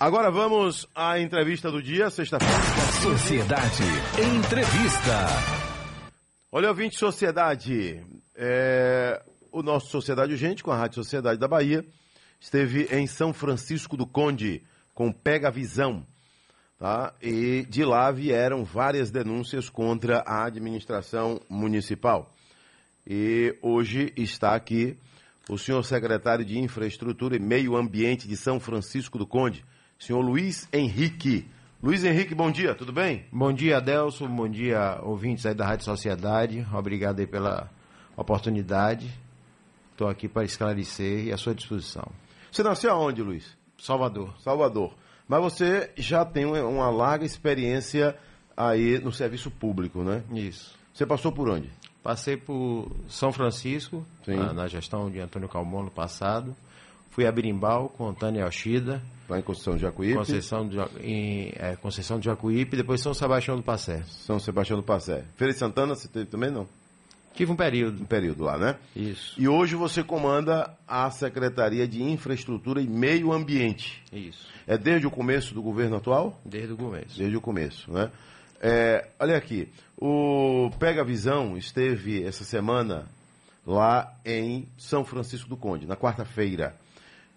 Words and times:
Agora 0.00 0.30
vamos 0.30 0.88
à 0.94 1.20
entrevista 1.20 1.70
do 1.70 1.82
dia, 1.82 2.08
sexta-feira. 2.08 2.54
Sociedade 3.02 3.82
Entrevista. 4.34 5.26
Olha, 6.50 6.70
ouvinte 6.70 6.96
Sociedade, 6.96 8.02
é, 8.34 9.22
o 9.52 9.62
nosso 9.62 9.90
Sociedade 9.90 10.32
Urgente, 10.32 10.64
com 10.64 10.70
a 10.70 10.76
Rádio 10.78 10.94
Sociedade 10.94 11.38
da 11.38 11.46
Bahia, 11.46 11.84
esteve 12.40 12.88
em 12.90 13.06
São 13.06 13.34
Francisco 13.34 13.94
do 13.94 14.06
Conde, 14.06 14.62
com 14.94 15.12
Pega 15.12 15.50
Visão. 15.50 16.06
Tá? 16.78 17.12
E 17.20 17.66
de 17.68 17.84
lá 17.84 18.10
vieram 18.10 18.64
várias 18.64 19.10
denúncias 19.10 19.68
contra 19.68 20.20
a 20.26 20.46
administração 20.46 21.42
municipal. 21.46 22.34
E 23.06 23.54
hoje 23.60 24.14
está 24.16 24.54
aqui 24.54 24.96
o 25.46 25.58
senhor 25.58 25.84
secretário 25.84 26.42
de 26.42 26.58
Infraestrutura 26.58 27.36
e 27.36 27.38
Meio 27.38 27.76
Ambiente 27.76 28.26
de 28.26 28.36
São 28.38 28.58
Francisco 28.58 29.18
do 29.18 29.26
Conde, 29.26 29.62
senhor 30.00 30.22
Luiz 30.22 30.66
Henrique. 30.72 31.46
Luiz 31.82 32.02
Henrique, 32.04 32.34
bom 32.34 32.50
dia, 32.50 32.74
tudo 32.74 32.92
bem? 32.92 33.26
Bom 33.30 33.52
dia, 33.52 33.76
Adelso, 33.76 34.26
bom 34.26 34.48
dia, 34.48 34.98
ouvintes 35.02 35.44
aí 35.46 35.54
da 35.54 35.66
Rádio 35.66 35.84
Sociedade. 35.84 36.66
Obrigado 36.74 37.20
aí 37.20 37.26
pela 37.26 37.70
oportunidade. 38.16 39.10
Estou 39.92 40.08
aqui 40.08 40.26
para 40.26 40.44
esclarecer 40.44 41.26
e 41.26 41.32
à 41.32 41.36
sua 41.36 41.54
disposição. 41.54 42.10
Você 42.50 42.62
nasceu 42.62 42.90
aonde, 42.90 43.22
Luiz? 43.22 43.56
Salvador. 43.78 44.34
Salvador. 44.40 44.94
Mas 45.28 45.40
você 45.40 45.90
já 45.96 46.24
tem 46.24 46.46
uma 46.46 46.90
larga 46.90 47.24
experiência 47.24 48.16
aí 48.56 48.98
no 48.98 49.12
serviço 49.12 49.50
público, 49.50 50.02
né? 50.02 50.22
Isso. 50.32 50.74
Você 50.92 51.06
passou 51.06 51.30
por 51.30 51.48
onde? 51.48 51.70
Passei 52.02 52.36
por 52.36 52.90
São 53.08 53.30
Francisco, 53.30 54.04
na, 54.26 54.52
na, 54.54 54.66
gestão 54.66 55.10
de 55.10 55.20
Antônio 55.20 55.48
Calmon 55.48 55.84
no 55.84 55.90
passado. 55.90 56.56
Fui 57.10 57.26
a 57.26 57.32
Birimbau 57.32 57.88
com 57.88 58.12
Tânia 58.14 58.46
Oshida. 58.46 59.02
Lá 59.28 59.38
em 59.38 59.42
Conceição 59.42 59.76
de 59.76 59.82
Jacuípe. 59.82 60.14
Conceição 60.14 60.68
de, 60.68 60.78
em, 61.00 61.52
é, 61.56 61.76
Conceição 61.76 62.18
de 62.18 62.24
Jacuípe, 62.24 62.76
depois 62.76 63.00
São 63.00 63.14
Sebastião 63.14 63.56
do 63.56 63.62
Passé. 63.62 64.02
São 64.06 64.38
Sebastião 64.38 64.78
do 64.78 64.84
Passé. 64.84 65.24
Feira 65.36 65.52
de 65.52 65.58
Santana 65.58 65.94
você 65.94 66.08
teve 66.08 66.26
também, 66.26 66.50
não? 66.50 66.66
Tive 67.34 67.52
um 67.52 67.56
período. 67.56 68.02
Um 68.02 68.06
período 68.06 68.42
lá, 68.44 68.58
né? 68.58 68.76
Isso. 68.94 69.40
E 69.40 69.48
hoje 69.48 69.76
você 69.76 70.02
comanda 70.02 70.76
a 70.86 71.10
Secretaria 71.10 71.86
de 71.86 72.02
Infraestrutura 72.02 72.82
e 72.82 72.88
Meio 72.88 73.32
Ambiente. 73.32 74.02
Isso. 74.12 74.48
É 74.66 74.76
desde 74.76 75.06
o 75.06 75.10
começo 75.10 75.54
do 75.54 75.62
governo 75.62 75.96
atual? 75.96 76.40
Desde 76.44 76.72
o 76.72 76.76
começo. 76.76 77.18
Desde 77.18 77.36
o 77.36 77.40
começo, 77.40 77.90
né? 77.92 78.10
É, 78.60 79.08
olha 79.18 79.36
aqui, 79.36 79.68
o 79.96 80.70
Pega 80.78 81.02
Visão 81.02 81.56
esteve 81.56 82.22
essa 82.24 82.44
semana 82.44 83.06
lá 83.66 84.12
em 84.24 84.68
São 84.76 85.04
Francisco 85.04 85.48
do 85.48 85.56
Conde, 85.56 85.86
na 85.86 85.96
quarta-feira, 85.96 86.76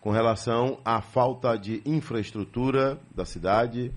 com 0.03 0.11
relação 0.11 0.81
à 0.83 0.99
falta 0.99 1.57
de 1.57 1.81
infraestrutura 1.85 2.99
da 3.15 3.23
cidade. 3.23 3.89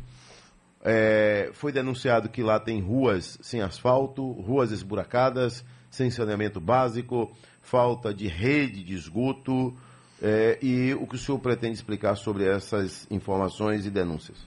É, 0.81 1.51
foi 1.53 1.73
denunciado 1.73 2.29
que 2.29 2.45
lá 2.45 2.61
tem 2.61 2.81
ruas 2.81 3.37
sem 3.43 3.61
asfalto, 3.61 4.31
ruas 4.31 4.71
esburacadas, 4.71 5.65
sem 5.91 6.09
saneamento 6.09 6.61
básico, 6.61 7.29
falta 7.61 8.15
de 8.15 8.29
rede 8.29 8.85
de 8.85 8.95
esgoto. 8.95 9.77
É, 10.23 10.57
e 10.63 10.95
o 10.95 11.09
que 11.09 11.17
o 11.17 11.19
senhor 11.19 11.41
pretende 11.41 11.75
explicar 11.75 12.15
sobre 12.15 12.45
essas 12.45 13.05
informações 13.11 13.85
e 13.85 13.91
denúncias? 13.91 14.39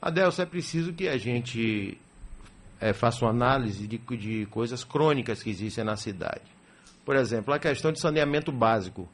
Adelso, 0.00 0.40
é 0.40 0.46
preciso 0.46 0.92
que 0.92 1.08
a 1.08 1.18
gente 1.18 1.98
é, 2.80 2.92
faça 2.92 3.24
uma 3.24 3.32
análise 3.32 3.88
de, 3.88 3.98
de 3.98 4.46
coisas 4.46 4.84
crônicas 4.84 5.42
que 5.42 5.50
existem 5.50 5.82
na 5.82 5.96
cidade. 5.96 6.44
Por 7.04 7.16
exemplo, 7.16 7.52
a 7.52 7.58
questão 7.58 7.90
de 7.90 7.98
saneamento 7.98 8.52
básico. 8.52 9.08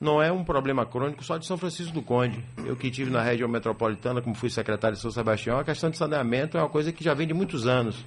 Não 0.00 0.22
é 0.22 0.30
um 0.30 0.44
problema 0.44 0.84
crônico 0.84 1.24
só 1.24 1.38
de 1.38 1.46
São 1.46 1.56
Francisco 1.56 1.92
do 1.92 2.02
Conde. 2.02 2.44
Eu 2.64 2.76
que 2.76 2.88
estive 2.88 3.10
na 3.10 3.22
região 3.22 3.48
metropolitana, 3.48 4.20
como 4.20 4.34
fui 4.34 4.50
secretário 4.50 4.96
de 4.96 5.02
São 5.02 5.10
Sebastião, 5.10 5.58
a 5.58 5.64
questão 5.64 5.88
de 5.88 5.96
saneamento 5.96 6.58
é 6.58 6.60
uma 6.60 6.68
coisa 6.68 6.92
que 6.92 7.02
já 7.02 7.14
vem 7.14 7.26
de 7.26 7.34
muitos 7.34 7.66
anos. 7.66 8.04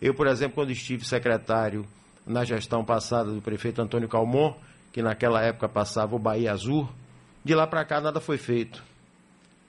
Eu, 0.00 0.14
por 0.14 0.26
exemplo, 0.26 0.54
quando 0.54 0.70
estive 0.70 1.04
secretário 1.04 1.84
na 2.26 2.44
gestão 2.44 2.84
passada 2.84 3.32
do 3.32 3.40
prefeito 3.40 3.80
Antônio 3.80 4.08
Calmon, 4.08 4.54
que 4.92 5.02
naquela 5.02 5.42
época 5.42 5.68
passava 5.68 6.14
o 6.14 6.18
Bahia 6.18 6.52
Azul, 6.52 6.88
de 7.44 7.54
lá 7.54 7.66
para 7.66 7.84
cá 7.84 8.00
nada 8.00 8.20
foi 8.20 8.36
feito. 8.36 8.82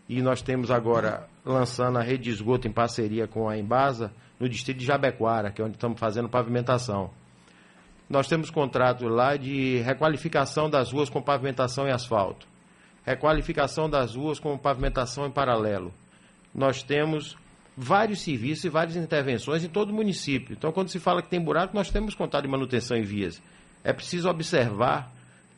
E 0.07 0.21
nós 0.21 0.41
temos 0.41 0.69
agora 0.69 1.27
lançando 1.45 1.97
a 1.97 2.01
rede 2.01 2.23
de 2.25 2.29
esgoto 2.31 2.67
em 2.67 2.71
parceria 2.71 3.27
com 3.27 3.47
a 3.47 3.57
Embasa 3.57 4.11
no 4.39 4.49
distrito 4.49 4.77
de 4.77 4.85
Jabequara, 4.85 5.51
que 5.51 5.61
é 5.61 5.65
onde 5.65 5.75
estamos 5.75 5.99
fazendo 5.99 6.29
pavimentação. 6.29 7.11
Nós 8.09 8.27
temos 8.27 8.49
contrato 8.49 9.07
lá 9.07 9.37
de 9.37 9.77
requalificação 9.81 10.69
das 10.69 10.91
ruas 10.91 11.09
com 11.09 11.21
pavimentação 11.21 11.87
e 11.87 11.91
asfalto, 11.91 12.47
requalificação 13.05 13.89
das 13.89 14.15
ruas 14.15 14.39
com 14.39 14.57
pavimentação 14.57 15.27
em 15.27 15.31
paralelo. 15.31 15.93
Nós 16.53 16.81
temos 16.81 17.37
vários 17.77 18.21
serviços 18.21 18.65
e 18.65 18.69
várias 18.69 18.95
intervenções 18.95 19.63
em 19.63 19.69
todo 19.69 19.91
o 19.91 19.93
município. 19.93 20.53
Então, 20.57 20.71
quando 20.71 20.89
se 20.89 20.99
fala 20.99 21.21
que 21.21 21.29
tem 21.29 21.39
buraco, 21.39 21.75
nós 21.75 21.91
temos 21.91 22.15
contrato 22.15 22.43
de 22.43 22.49
manutenção 22.49 22.97
em 22.97 23.03
vias. 23.03 23.41
É 23.83 23.93
preciso 23.93 24.27
observar 24.27 25.11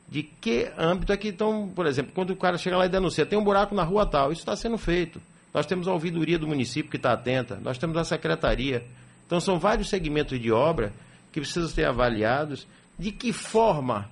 de 0.07 0.21
que 0.21 0.69
âmbito 0.77 1.13
é 1.13 1.17
que 1.17 1.29
estão, 1.29 1.69
por 1.69 1.85
exemplo, 1.85 2.11
quando 2.13 2.31
o 2.31 2.35
cara 2.35 2.57
chega 2.57 2.75
lá 2.75 2.85
e 2.85 2.89
denuncia, 2.89 3.25
tem 3.25 3.39
um 3.39 3.43
buraco 3.43 3.73
na 3.73 3.83
rua 3.83 4.05
tal, 4.05 4.31
isso 4.31 4.41
está 4.41 4.57
sendo 4.57 4.77
feito. 4.77 5.21
Nós 5.53 5.65
temos 5.65 5.87
a 5.87 5.93
ouvidoria 5.93 6.37
do 6.37 6.47
município 6.47 6.91
que 6.91 6.97
está 6.97 7.13
atenta, 7.13 7.57
nós 7.61 7.77
temos 7.77 7.95
a 7.95 8.03
secretaria. 8.03 8.83
Então 9.25 9.39
são 9.39 9.57
vários 9.57 9.89
segmentos 9.89 10.37
de 10.37 10.51
obra 10.51 10.91
que 11.31 11.39
precisam 11.39 11.69
ser 11.69 11.85
avaliados. 11.85 12.67
De 12.97 13.11
que 13.11 13.33
forma 13.33 14.09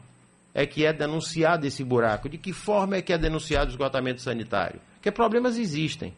é 0.54 0.66
que 0.66 0.86
é 0.86 0.94
denunciado 0.94 1.66
esse 1.68 1.84
buraco? 1.84 2.30
De 2.30 2.38
que 2.38 2.54
forma 2.54 2.98
é 2.98 3.02
que 3.02 3.14
é 3.14 3.18
denunciado 3.18 3.68
o 3.68 3.74
esgotamento 3.74 4.22
sanitário? 4.22 4.80
Porque 4.96 5.12
problemas 5.12 5.58
existem. 5.58 6.14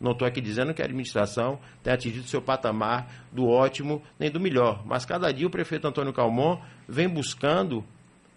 Não 0.00 0.12
estou 0.12 0.26
aqui 0.26 0.40
dizendo 0.40 0.72
que 0.72 0.80
a 0.80 0.84
administração 0.84 1.58
tem 1.82 1.92
atingido 1.92 2.26
seu 2.26 2.40
patamar 2.40 3.26
do 3.32 3.48
ótimo 3.48 4.02
nem 4.18 4.30
do 4.30 4.38
melhor, 4.38 4.84
mas 4.86 5.04
cada 5.04 5.32
dia 5.32 5.46
o 5.46 5.50
prefeito 5.50 5.88
Antônio 5.88 6.12
Calmon 6.12 6.60
vem 6.88 7.08
buscando 7.08 7.84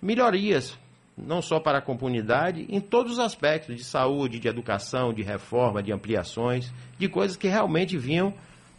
melhorias, 0.02 0.78
não 1.16 1.40
só 1.40 1.60
para 1.60 1.78
a 1.78 1.82
comunidade, 1.82 2.66
em 2.68 2.80
todos 2.80 3.14
os 3.14 3.20
aspectos 3.20 3.76
de 3.76 3.84
saúde, 3.84 4.40
de 4.40 4.48
educação, 4.48 5.14
de 5.14 5.22
reforma, 5.22 5.84
de 5.84 5.92
ampliações, 5.92 6.72
de 6.98 7.08
coisas 7.08 7.38
que 7.38 7.48
realmente 7.48 7.96
vinham 7.96 8.34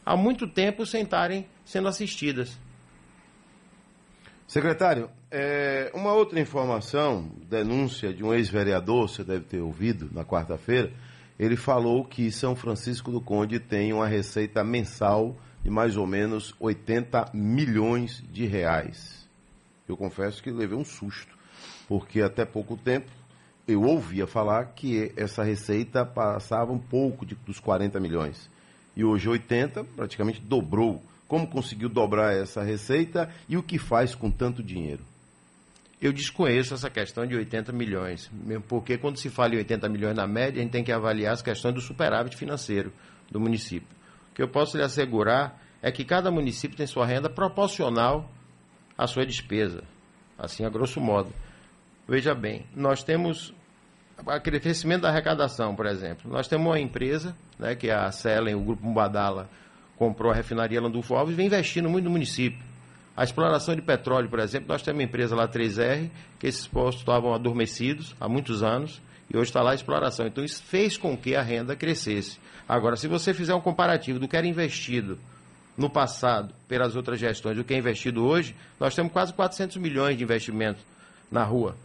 há 0.05 0.17
muito 0.17 0.49
tempo 0.49 0.85
sem 0.85 1.03
estarem 1.05 1.47
sendo 1.65 1.87
assistidas. 1.87 2.59
Secretário, 4.53 5.09
é, 5.31 5.91
uma 5.95 6.13
outra 6.13 6.39
informação, 6.39 7.27
denúncia 7.49 8.13
de 8.13 8.23
um 8.23 8.35
ex-vereador, 8.35 9.09
você 9.09 9.25
deve 9.25 9.47
ter 9.47 9.63
ouvido 9.63 10.11
na 10.13 10.27
quarta-feira, 10.27 10.93
ele 11.39 11.57
falou 11.57 12.05
que 12.05 12.31
São 12.31 12.55
Francisco 12.55 13.11
do 13.11 13.19
Conde 13.19 13.59
tem 13.59 13.95
uma 13.95 14.07
receita 14.07 14.63
mensal 14.63 15.35
de 15.65 15.71
mais 15.71 15.97
ou 15.97 16.07
menos 16.07 16.55
80 16.61 17.31
milhões 17.33 18.23
de 18.31 18.45
reais. 18.45 19.27
Eu 19.89 19.97
confesso 19.97 20.43
que 20.43 20.51
levei 20.51 20.77
um 20.77 20.85
susto, 20.85 21.35
porque 21.89 22.21
até 22.21 22.45
pouco 22.45 22.77
tempo 22.77 23.11
eu 23.67 23.81
ouvia 23.85 24.27
falar 24.27 24.67
que 24.75 25.15
essa 25.17 25.43
receita 25.43 26.05
passava 26.05 26.71
um 26.73 26.79
pouco 26.79 27.25
de, 27.25 27.35
dos 27.37 27.59
40 27.59 27.99
milhões. 27.99 28.51
E 28.95 29.03
hoje 29.03 29.31
80 29.31 29.83
praticamente 29.97 30.43
dobrou. 30.43 31.03
Como 31.33 31.47
conseguiu 31.47 31.89
dobrar 31.89 32.35
essa 32.35 32.63
receita 32.63 33.31
e 33.49 33.57
o 33.57 33.63
que 33.63 33.79
faz 33.79 34.15
com 34.15 34.31
tanto 34.31 34.63
dinheiro? 34.63 35.03
Eu 35.99 36.13
desconheço 36.13 36.75
essa 36.75 36.91
questão 36.91 37.27
de 37.27 37.35
80 37.35 37.73
milhões, 37.73 38.31
porque 38.69 38.99
quando 38.99 39.17
se 39.17 39.31
fala 39.31 39.55
em 39.55 39.57
80 39.57 39.89
milhões 39.89 40.15
na 40.15 40.27
média, 40.27 40.61
a 40.61 40.63
gente 40.63 40.73
tem 40.73 40.85
que 40.85 40.93
avaliar 40.93 41.33
as 41.33 41.41
questões 41.41 41.75
do 41.75 41.81
superávit 41.81 42.37
financeiro 42.37 42.93
do 43.31 43.41
município. 43.41 43.89
O 44.31 44.35
que 44.35 44.43
eu 44.43 44.49
posso 44.49 44.77
lhe 44.77 44.83
assegurar 44.83 45.59
é 45.81 45.91
que 45.91 46.05
cada 46.05 46.31
município 46.31 46.77
tem 46.77 46.87
sua 46.87 47.07
renda 47.07 47.31
proporcional 47.31 48.31
a 48.99 49.07
sua 49.07 49.25
despesa, 49.25 49.85
assim 50.37 50.67
a 50.67 50.69
grosso 50.69 51.01
modo. 51.01 51.33
Veja 52.07 52.35
bem, 52.35 52.67
nós 52.77 53.03
temos 53.03 53.55
crescimento 54.43 55.01
da 55.01 55.09
arrecadação, 55.09 55.75
por 55.75 55.87
exemplo. 55.87 56.31
Nós 56.31 56.47
temos 56.47 56.67
uma 56.67 56.79
empresa, 56.79 57.35
né, 57.59 57.75
que 57.75 57.89
é 57.89 57.95
a 57.95 58.13
Selen, 58.13 58.55
o 58.55 58.61
Grupo 58.61 58.85
Mubadala, 58.85 59.49
comprou 60.03 60.33
a 60.33 60.35
refinaria 60.35 60.81
Landulfo 60.81 61.15
Alves 61.15 61.37
vem 61.37 61.47
investindo 61.47 61.89
muito 61.89 62.07
no 62.07 62.11
município. 62.11 62.59
A 63.17 63.23
exploração 63.23 63.77
de 63.77 63.83
petróleo, 63.83 64.29
por 64.29 64.41
exemplo, 64.41 64.67
nós 64.67 64.83
temos 64.83 64.99
uma 64.99 65.05
empresa 65.05 65.37
lá, 65.37 65.47
3R, 65.47 66.11
que 66.41 66.49
esses 66.49 66.67
postos 66.67 67.03
estavam 67.03 67.33
adormecidos 67.33 68.13
há 68.21 68.29
muitos 68.29 68.65
anos 68.65 69.01
e 69.33 69.37
hoje 69.37 69.51
está 69.51 69.63
lá 69.63 69.71
a 69.71 69.75
exploração. 69.77 70.27
Então 70.27 70.43
isso 70.43 70.61
fez 70.65 70.97
com 70.97 71.17
que 71.17 71.37
a 71.37 71.43
renda 71.43 71.77
crescesse. 71.77 72.41
Agora, 72.69 72.97
se 72.97 73.07
você 73.07 73.33
fizer 73.33 73.55
um 73.55 73.61
comparativo 73.61 74.19
do 74.19 74.27
que 74.27 74.37
era 74.37 74.45
investido 74.45 75.21
no 75.79 75.89
passado 75.89 76.53
pelas 76.67 76.97
outras 76.97 77.21
gestões 77.21 77.57
do 77.57 77.63
que 77.63 77.73
é 77.73 77.79
investido 77.79 78.25
hoje, 78.25 78.57
nós 78.81 78.97
temos 78.97 79.13
quase 79.13 79.33
400 79.33 79.77
milhões 79.77 80.19
de 80.19 80.25
investimento 80.25 80.81
na 81.31 81.45
rua. 81.45 81.77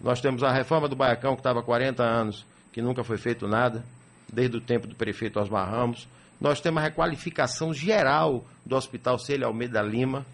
Nós 0.00 0.18
temos 0.18 0.42
a 0.42 0.50
reforma 0.50 0.88
do 0.88 0.96
Baiacão, 0.96 1.34
que 1.34 1.40
estava 1.40 1.60
há 1.60 1.62
40 1.62 2.02
anos, 2.02 2.46
que 2.72 2.80
nunca 2.80 3.04
foi 3.04 3.18
feito 3.18 3.46
nada, 3.46 3.84
desde 4.32 4.56
o 4.56 4.62
tempo 4.62 4.86
do 4.86 4.94
prefeito 4.94 5.38
Osmar 5.38 5.70
Ramos. 5.70 6.08
Nós 6.40 6.60
temos 6.60 6.82
a 6.82 6.86
requalificação 6.86 7.72
geral 7.72 8.44
do 8.64 8.76
Hospital 8.76 9.18
Célio 9.18 9.46
Almeida 9.46 9.80
Lima, 9.82 10.24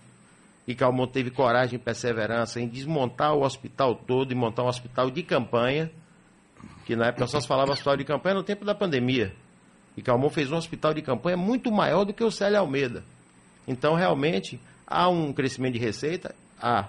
e 0.66 0.74
Calmon 0.74 1.06
teve 1.06 1.30
coragem 1.30 1.74
e 1.76 1.78
perseverança 1.78 2.60
em 2.60 2.68
desmontar 2.68 3.34
o 3.34 3.42
hospital 3.42 3.94
todo 3.94 4.32
e 4.32 4.34
montar 4.34 4.62
um 4.62 4.68
hospital 4.68 5.10
de 5.10 5.22
campanha, 5.22 5.90
que 6.86 6.94
na 6.94 7.06
época 7.06 7.26
só 7.26 7.40
se 7.40 7.48
falava 7.48 7.72
hospital 7.72 7.96
de 7.96 8.04
campanha 8.04 8.36
no 8.36 8.42
tempo 8.42 8.64
da 8.64 8.74
pandemia. 8.74 9.34
E 9.96 10.02
Calmon 10.02 10.30
fez 10.30 10.50
um 10.50 10.56
hospital 10.56 10.94
de 10.94 11.02
campanha 11.02 11.36
muito 11.36 11.70
maior 11.70 12.04
do 12.04 12.14
que 12.14 12.22
o 12.22 12.30
Célio 12.30 12.58
Almeida. 12.58 13.04
Então, 13.66 13.94
realmente, 13.94 14.60
há 14.86 15.08
um 15.08 15.32
crescimento 15.32 15.74
de 15.74 15.80
receita? 15.80 16.34
Há. 16.60 16.88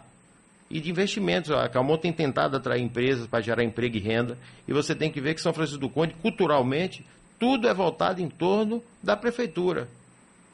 E 0.69 0.80
de 0.80 0.89
investimentos. 0.89 1.51
A 1.51 1.68
Calmon 1.68 1.98
tem 1.98 2.13
tentado 2.13 2.56
atrair 2.56 2.81
empresas 2.81 3.27
para 3.27 3.42
gerar 3.42 3.63
emprego 3.63 3.98
e 3.98 4.00
renda. 4.00 4.38
E 4.68 4.74
você 4.74 4.95
tem 4.95 5.12
que 5.12 5.19
ver 5.19 5.33
que 5.33 5.42
São 5.42 5.54
Francisco 5.54 5.81
do 5.81 5.89
Conde, 5.89 6.13
culturalmente, 6.16 7.06
tudo 7.39 7.68
é 7.68 7.74
voltado 7.74 8.21
em 8.21 8.30
torno 8.30 8.83
da 9.01 9.15
prefeitura. 9.15 9.88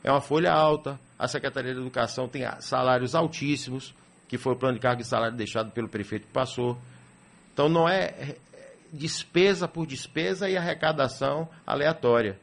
É 0.03 0.11
uma 0.11 0.21
folha 0.21 0.51
alta, 0.51 0.99
a 1.17 1.27
Secretaria 1.27 1.73
de 1.73 1.79
Educação 1.79 2.27
tem 2.27 2.43
salários 2.59 3.13
altíssimos, 3.13 3.93
que 4.27 4.37
foi 4.37 4.53
o 4.53 4.55
plano 4.55 4.75
de 4.75 4.81
cargo 4.81 5.01
e 5.01 5.05
salário 5.05 5.35
deixado 5.35 5.71
pelo 5.71 5.89
prefeito 5.89 6.27
que 6.27 6.33
passou. 6.33 6.77
Então 7.53 7.67
não 7.67 7.89
é 7.89 8.35
despesa 8.91 9.67
por 9.67 9.85
despesa 9.85 10.49
e 10.49 10.55
arrecadação 10.55 11.49
aleatória. 11.65 12.39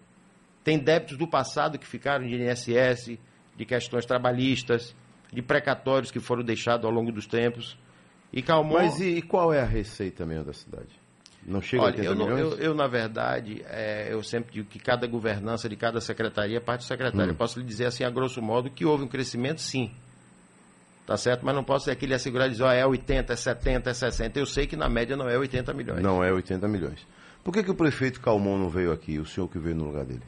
Tem 0.62 0.78
débitos 0.78 1.16
do 1.16 1.26
passado 1.26 1.78
que 1.78 1.86
ficaram 1.86 2.26
de 2.26 2.34
INSS, 2.34 3.18
de 3.56 3.64
questões 3.64 4.04
trabalhistas, 4.04 4.94
de 5.32 5.40
precatórios 5.40 6.10
que 6.10 6.20
foram 6.20 6.42
deixados 6.42 6.84
ao 6.84 6.92
longo 6.92 7.10
dos 7.10 7.26
tempos. 7.26 7.78
E 8.32 8.42
Calmon... 8.42 8.74
Mas 8.74 9.00
e, 9.00 9.22
qual 9.22 9.52
é 9.52 9.60
a 9.60 9.64
receita 9.64 10.26
mesmo 10.26 10.44
da 10.44 10.52
cidade? 10.52 11.06
Não 11.46 11.62
chega 11.62 11.84
Olha, 11.84 11.94
a 11.94 11.96
80 11.96 12.10
eu, 12.10 12.16
milhões? 12.16 12.40
Eu, 12.40 12.58
eu, 12.58 12.75
na 12.75 12.88
verdade, 12.88 13.64
é, 13.69 14.12
eu 14.12 14.20
sempre 14.22 14.52
digo 14.52 14.69
que 14.69 14.81
cada 14.81 15.06
governança 15.06 15.69
de 15.69 15.76
cada 15.76 16.00
secretaria 16.00 16.56
é 16.56 16.60
parte 16.60 16.81
do 16.81 16.84
secretário. 16.84 17.28
Hum. 17.28 17.34
Eu 17.34 17.37
posso 17.37 17.60
lhe 17.60 17.64
dizer 17.64 17.87
assim, 17.87 18.02
a 18.02 18.10
grosso 18.10 18.43
modo, 18.43 18.69
que 18.69 18.84
houve 18.84 19.04
um 19.04 19.08
crescimento, 19.08 19.60
sim. 19.60 19.93
Tá 21.06 21.16
certo? 21.16 21.46
Mas 21.46 21.54
não 21.54 21.62
posso 21.62 21.84
ser 21.84 21.93
aquele 21.93 22.14
assegurar 22.14 22.48
e 22.48 22.50
dizer, 22.50 22.64
oh, 22.64 22.70
é 22.70 22.84
80, 22.84 23.32
é 23.32 23.37
70, 23.37 23.90
é 23.90 23.94
60. 23.94 24.38
Eu 24.40 24.46
sei 24.46 24.66
que 24.66 24.76
na 24.76 24.88
média 24.88 25.16
não 25.16 25.28
é 25.28 25.38
80 25.38 25.72
milhões. 25.72 26.02
Não 26.02 26.22
é 26.22 26.32
80 26.32 26.66
milhões. 26.66 27.06
Por 27.44 27.52
que, 27.52 27.62
que 27.62 27.70
o 27.70 27.76
prefeito 27.76 28.20
Calmon 28.20 28.58
não 28.58 28.69
veio 28.69 28.90
aqui, 28.90 29.20
o 29.20 29.25
senhor 29.25 29.48
que 29.48 29.56
veio 29.56 29.76
no 29.76 29.84
lugar 29.84 30.04
dele? 30.04 30.22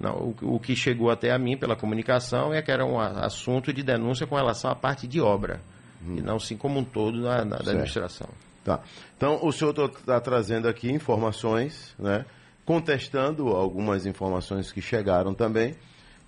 Não, 0.00 0.34
o, 0.42 0.54
o, 0.56 0.58
que 0.58 0.74
chegou 0.74 1.10
até 1.10 1.30
a 1.30 1.38
mim 1.38 1.56
pela 1.56 1.76
comunicação 1.76 2.52
é 2.52 2.60
que 2.60 2.72
era 2.72 2.84
um 2.84 2.98
assunto 2.98 3.72
de 3.72 3.84
denúncia 3.84 4.26
com 4.26 4.34
relação 4.34 4.68
à 4.68 4.74
parte 4.74 5.06
de 5.06 5.20
obra, 5.20 5.60
hum. 6.04 6.16
e 6.16 6.22
não 6.22 6.36
assim 6.36 6.56
como 6.56 6.80
um 6.80 6.84
todo 6.84 7.20
na, 7.20 7.44
na 7.44 7.58
da 7.58 7.70
administração. 7.70 8.28
Tá. 8.64 8.80
Então, 9.16 9.38
o 9.42 9.52
senhor 9.52 9.74
está 9.98 10.20
trazendo 10.20 10.68
aqui 10.68 10.90
informações, 10.90 11.94
né, 11.98 12.26
contestando 12.64 13.48
algumas 13.48 14.04
informações 14.04 14.70
que 14.70 14.82
chegaram 14.82 15.32
também, 15.32 15.74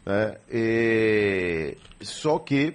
né, 0.04 0.36
e... 0.50 1.76
só 2.00 2.38
que 2.38 2.74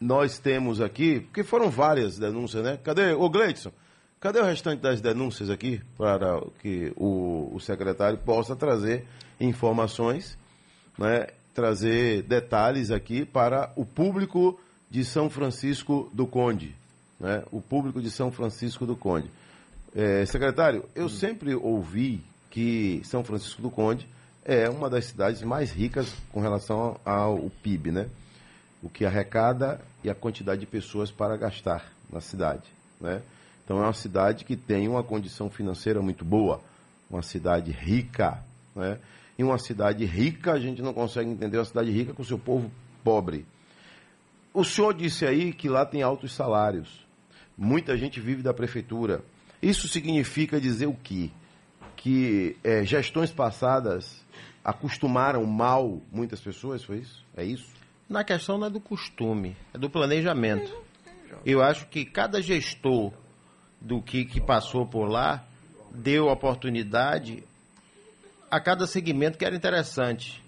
nós 0.00 0.38
temos 0.38 0.80
aqui, 0.80 1.20
porque 1.20 1.42
foram 1.42 1.70
várias 1.70 2.18
denúncias, 2.18 2.62
né? 2.62 2.78
Cadê, 2.82 3.12
o 3.12 3.28
Gleidson, 3.28 3.72
cadê 4.20 4.38
o 4.38 4.44
restante 4.44 4.80
das 4.80 5.00
denúncias 5.00 5.50
aqui 5.50 5.80
para 5.96 6.40
que 6.60 6.92
o, 6.96 7.50
o 7.52 7.60
secretário 7.60 8.18
possa 8.18 8.54
trazer 8.54 9.04
informações, 9.40 10.38
né? 10.96 11.26
trazer 11.52 12.22
detalhes 12.22 12.92
aqui 12.92 13.24
para 13.24 13.72
o 13.74 13.84
público 13.84 14.60
de 14.88 15.04
São 15.04 15.28
Francisco 15.28 16.08
do 16.12 16.26
Conde, 16.26 16.76
né? 17.18 17.42
o 17.50 17.60
público 17.60 18.00
de 18.00 18.10
São 18.10 18.30
Francisco 18.30 18.86
do 18.86 18.96
Conde. 18.96 19.30
É, 19.94 20.24
secretário, 20.26 20.84
eu 20.94 21.06
hum. 21.06 21.08
sempre 21.08 21.54
ouvi 21.54 22.22
que 22.50 23.00
São 23.04 23.24
Francisco 23.24 23.62
do 23.62 23.70
Conde 23.70 24.08
é 24.44 24.68
uma 24.68 24.88
das 24.88 25.06
cidades 25.06 25.42
mais 25.42 25.70
ricas 25.70 26.14
com 26.32 26.40
relação 26.40 26.98
ao 27.04 27.50
PIB, 27.62 27.92
né? 27.92 28.08
o 28.82 28.88
que 28.88 29.04
arrecada 29.04 29.80
e 30.02 30.10
a 30.10 30.14
quantidade 30.14 30.60
de 30.60 30.66
pessoas 30.66 31.10
para 31.10 31.36
gastar 31.36 31.92
na 32.10 32.20
cidade. 32.20 32.62
Né? 33.00 33.20
Então 33.64 33.78
é 33.78 33.82
uma 33.82 33.92
cidade 33.92 34.44
que 34.44 34.56
tem 34.56 34.88
uma 34.88 35.02
condição 35.02 35.50
financeira 35.50 36.00
muito 36.00 36.24
boa, 36.24 36.60
uma 37.10 37.22
cidade 37.22 37.70
rica. 37.70 38.42
Né? 38.74 38.98
E 39.38 39.44
uma 39.44 39.58
cidade 39.58 40.04
rica, 40.04 40.52
a 40.52 40.58
gente 40.58 40.80
não 40.80 40.92
consegue 40.92 41.28
entender 41.30 41.58
uma 41.58 41.64
cidade 41.64 41.90
rica 41.90 42.12
com 42.14 42.22
o 42.22 42.24
seu 42.24 42.38
povo 42.38 42.70
pobre. 43.04 43.46
O 44.54 44.64
senhor 44.64 44.94
disse 44.94 45.26
aí 45.26 45.52
que 45.52 45.68
lá 45.68 45.84
tem 45.84 46.02
altos 46.02 46.32
salários. 46.32 47.06
Muita 47.60 47.96
gente 47.96 48.20
vive 48.20 48.40
da 48.40 48.54
prefeitura. 48.54 49.20
Isso 49.60 49.88
significa 49.88 50.60
dizer 50.60 50.86
o 50.86 50.94
quê? 50.94 51.30
Que 51.96 52.56
é, 52.62 52.84
gestões 52.84 53.32
passadas 53.32 54.24
acostumaram 54.64 55.44
mal 55.44 56.00
muitas 56.12 56.40
pessoas, 56.40 56.84
foi 56.84 56.98
isso? 56.98 57.24
É 57.36 57.44
isso? 57.44 57.68
Na 58.08 58.22
questão 58.22 58.56
não 58.56 58.68
é 58.68 58.70
do 58.70 58.80
costume, 58.80 59.56
é 59.74 59.78
do 59.78 59.90
planejamento. 59.90 60.72
Eu 61.44 61.60
acho 61.60 61.86
que 61.88 62.04
cada 62.04 62.40
gestor 62.40 63.12
do 63.80 64.00
que, 64.00 64.24
que 64.24 64.40
passou 64.40 64.86
por 64.86 65.08
lá 65.08 65.44
deu 65.90 66.28
oportunidade 66.28 67.42
a 68.50 68.60
cada 68.60 68.86
segmento 68.86 69.36
que 69.36 69.44
era 69.44 69.56
interessante. 69.56 70.42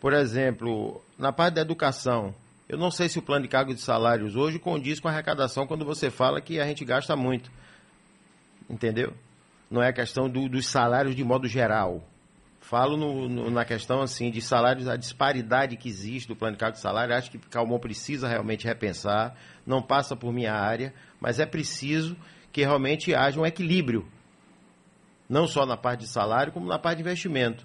Por 0.00 0.12
exemplo, 0.12 1.02
na 1.18 1.32
parte 1.32 1.54
da 1.54 1.62
educação, 1.62 2.34
eu 2.68 2.76
não 2.76 2.90
sei 2.90 3.08
se 3.08 3.18
o 3.18 3.22
plano 3.22 3.44
de 3.44 3.48
cargo 3.48 3.72
de 3.72 3.80
salários 3.80 4.36
hoje 4.36 4.58
condiz 4.58 5.00
com 5.00 5.08
a 5.08 5.10
arrecadação 5.10 5.66
quando 5.66 5.86
você 5.86 6.10
fala 6.10 6.40
que 6.40 6.60
a 6.60 6.66
gente 6.66 6.84
gasta 6.84 7.16
muito. 7.16 7.50
Entendeu? 8.68 9.14
Não 9.70 9.82
é 9.82 9.88
a 9.88 9.92
questão 9.92 10.28
do, 10.28 10.48
dos 10.48 10.66
salários 10.66 11.16
de 11.16 11.24
modo 11.24 11.48
geral. 11.48 12.06
Falo 12.60 12.98
no, 12.98 13.28
no, 13.28 13.50
na 13.50 13.64
questão 13.64 14.02
assim 14.02 14.30
de 14.30 14.42
salários, 14.42 14.86
a 14.86 14.96
disparidade 14.96 15.78
que 15.78 15.88
existe 15.88 16.28
do 16.28 16.36
plano 16.36 16.56
de 16.56 16.60
cargo 16.60 16.76
de 16.76 16.82
salário. 16.82 17.14
Acho 17.14 17.30
que 17.30 17.38
Calmon 17.38 17.78
precisa 17.78 18.28
realmente 18.28 18.66
repensar. 18.66 19.34
Não 19.66 19.80
passa 19.80 20.14
por 20.14 20.30
minha 20.30 20.52
área, 20.52 20.92
mas 21.18 21.40
é 21.40 21.46
preciso 21.46 22.14
que 22.52 22.60
realmente 22.60 23.14
haja 23.14 23.40
um 23.40 23.46
equilíbrio, 23.46 24.06
não 25.28 25.46
só 25.46 25.64
na 25.64 25.76
parte 25.76 26.00
de 26.00 26.08
salário, 26.08 26.52
como 26.52 26.66
na 26.66 26.78
parte 26.78 26.96
de 26.98 27.02
investimento. 27.02 27.64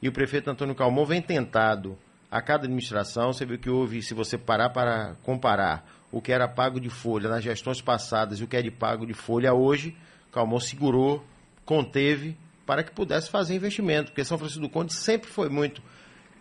E 0.00 0.08
o 0.08 0.12
prefeito 0.12 0.50
Antônio 0.50 0.74
Calmon 0.74 1.04
vem 1.04 1.20
tentado 1.20 1.98
a 2.30 2.40
cada 2.40 2.64
administração. 2.64 3.32
Você 3.32 3.44
viu 3.44 3.58
que 3.58 3.68
houve, 3.68 4.02
se 4.02 4.14
você 4.14 4.38
parar 4.38 4.70
para 4.70 5.16
comparar 5.22 5.84
o 6.12 6.20
que 6.20 6.32
era 6.32 6.46
pago 6.48 6.80
de 6.80 6.88
folha 6.88 7.28
nas 7.28 7.42
gestões 7.42 7.80
passadas 7.80 8.40
e 8.40 8.44
o 8.44 8.46
que 8.46 8.56
é 8.56 8.62
de 8.62 8.70
pago 8.70 9.06
de 9.06 9.14
folha 9.14 9.52
hoje, 9.52 9.96
Calmon 10.32 10.60
segurou, 10.60 11.24
conteve 11.64 12.36
para 12.66 12.84
que 12.84 12.92
pudesse 12.92 13.30
fazer 13.30 13.54
investimento, 13.54 14.10
porque 14.10 14.24
São 14.24 14.38
Francisco 14.38 14.62
do 14.62 14.68
Conde 14.68 14.92
sempre 14.92 15.28
foi 15.28 15.48
muito 15.48 15.82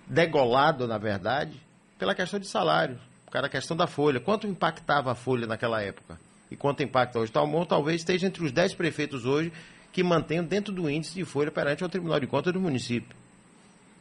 degolado, 0.05 0.87
na 0.87 0.97
verdade, 0.97 1.59
pela 1.97 2.13
questão 2.13 2.39
de 2.39 2.47
salário, 2.47 2.99
da 3.31 3.49
questão 3.49 3.75
da 3.75 3.87
folha. 3.87 4.19
Quanto 4.19 4.47
impactava 4.47 5.11
a 5.11 5.15
folha 5.15 5.47
naquela 5.47 5.81
época? 5.81 6.19
E 6.51 6.55
quanto 6.55 6.81
impacta 6.81 7.19
hoje? 7.19 7.31
Talmon 7.31 7.65
talvez 7.65 8.01
esteja 8.01 8.27
entre 8.27 8.43
os 8.43 8.51
10 8.51 8.73
prefeitos 8.73 9.25
hoje 9.25 9.51
que 9.91 10.03
mantenham 10.03 10.43
dentro 10.43 10.73
do 10.73 10.89
índice 10.89 11.13
de 11.13 11.25
folha 11.25 11.51
perante 11.51 11.83
o 11.83 11.89
Tribunal 11.89 12.19
de 12.19 12.27
Contas 12.27 12.53
do 12.53 12.59
município. 12.59 13.15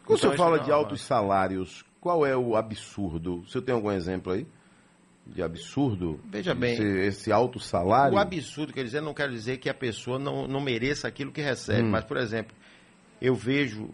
Quando 0.08 0.18
então, 0.20 0.30
o 0.30 0.36
senhor 0.36 0.36
fala 0.36 0.58
de 0.58 0.72
altos 0.72 1.02
salários, 1.02 1.84
qual 2.00 2.24
é 2.24 2.34
o 2.34 2.56
absurdo? 2.56 3.40
O 3.40 3.46
senhor 3.46 3.62
tem 3.62 3.74
algum 3.74 3.92
exemplo 3.92 4.32
aí? 4.32 4.46
de 5.26 5.42
absurdo? 5.42 6.18
Veja 6.24 6.54
bem. 6.54 6.72
Esse, 6.72 6.84
esse, 6.84 7.30
alto 7.30 7.60
salário? 7.60 8.14
O 8.14 8.18
absurdo, 8.18 8.72
quer 8.72 8.82
dizer, 8.82 9.02
não 9.02 9.12
quer 9.12 9.28
dizer 9.28 9.58
que 9.58 9.68
a 9.68 9.74
pessoa 9.74 10.18
não, 10.18 10.48
não 10.48 10.58
mereça 10.58 11.06
aquilo 11.06 11.30
que 11.30 11.42
recebe. 11.42 11.82
Hum. 11.82 11.90
Mas, 11.90 12.02
por 12.02 12.16
exemplo, 12.16 12.56
eu 13.20 13.34
vejo 13.34 13.90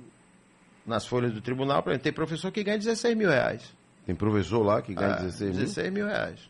nas 0.86 1.04
folhas 1.04 1.32
do 1.32 1.40
tribunal, 1.40 1.82
por 1.82 1.90
exemplo, 1.90 2.04
tem 2.04 2.12
professor 2.12 2.52
que 2.52 2.62
ganha 2.62 2.78
16 2.78 3.16
mil 3.16 3.28
reais. 3.28 3.74
Tem 4.06 4.14
professor 4.14 4.62
lá 4.62 4.80
que 4.80 4.94
ganha 4.94 5.14
ah, 5.14 5.22
16 5.22 5.50
mil? 5.50 5.60
16 5.64 5.92
mil 5.92 6.06
reais. 6.06 6.48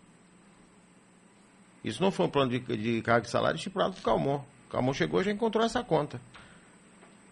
Isso 1.83 2.03
não 2.03 2.11
foi 2.11 2.27
um 2.27 2.31
plano 2.31 2.51
de, 2.51 2.59
de 2.59 3.01
carga 3.01 3.23
de 3.23 3.31
salário 3.31 3.57
estipulado 3.57 3.95
por 3.95 4.03
Calmon. 4.03 4.43
Calmon 4.69 4.93
chegou 4.93 5.23
e 5.23 5.25
já 5.25 5.33
encontrou 5.33 5.65
essa 5.65 5.83
conta. 5.83 6.21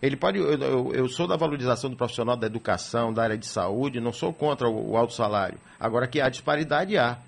Ele 0.02 0.16
pode. 0.16 0.36
Eu, 0.36 0.54
eu, 0.54 0.92
eu, 0.92 1.08
sou 1.08 1.28
da 1.28 1.36
valorização 1.36 1.88
do 1.88 1.96
profissional 1.96 2.36
da 2.36 2.48
educação, 2.48 3.14
da 3.14 3.22
área 3.22 3.38
de 3.38 3.46
saúde, 3.46 4.00
não 4.00 4.12
sou 4.12 4.34
contra 4.34 4.68
o, 4.68 4.90
o 4.90 4.96
alto 4.96 5.14
salário. 5.14 5.58
Agora 5.78 6.08
que 6.08 6.20
há 6.20 6.28
disparidade, 6.28 6.98
há. 6.98 7.18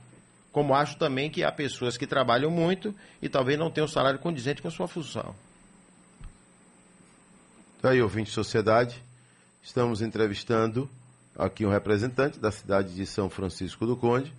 Como 0.50 0.75
acho 0.75 0.99
também 0.99 1.31
que 1.31 1.45
há 1.45 1.52
pessoas 1.52 1.97
que 1.97 2.07
trabalham 2.07 2.50
muito 2.50 2.95
e 3.23 3.28
talvez 3.28 3.59
não 3.59 3.71
tenham 3.71 3.87
salário 3.87 4.19
condizente 4.19 4.61
com 4.61 4.69
a 4.69 4.71
sua 4.73 4.88
função. 4.88 5.35
Tá 7.81 7.90
aí, 7.90 8.02
ouvinte 8.02 8.28
de 8.28 8.35
sociedade. 8.35 9.00
Estamos 9.62 10.02
entrevistando 10.02 10.88
aqui 11.37 11.64
um 11.64 11.71
representante 11.71 12.38
da 12.38 12.50
cidade 12.50 12.95
de 12.95 13.07
São 13.07 13.28
Francisco 13.28 13.87
do 13.87 13.97
Conde, 13.97 14.33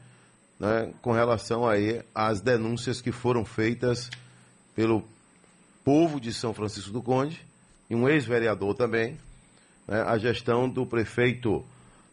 né, 0.59 0.93
com 1.01 1.11
relação 1.11 1.67
aí 1.67 2.01
às 2.13 2.41
denúncias 2.41 3.01
que 3.01 3.11
foram 3.11 3.43
feitas 3.43 4.09
pelo 4.73 5.03
povo 5.83 6.19
de 6.19 6.33
São 6.33 6.53
Francisco 6.53 6.91
do 6.91 7.01
Conde 7.01 7.45
e 7.89 7.95
um 7.95 8.07
ex-vereador 8.07 8.73
também, 8.75 9.17
né, 9.87 10.01
a 10.01 10.17
gestão 10.17 10.69
do 10.69 10.85
prefeito 10.85 11.63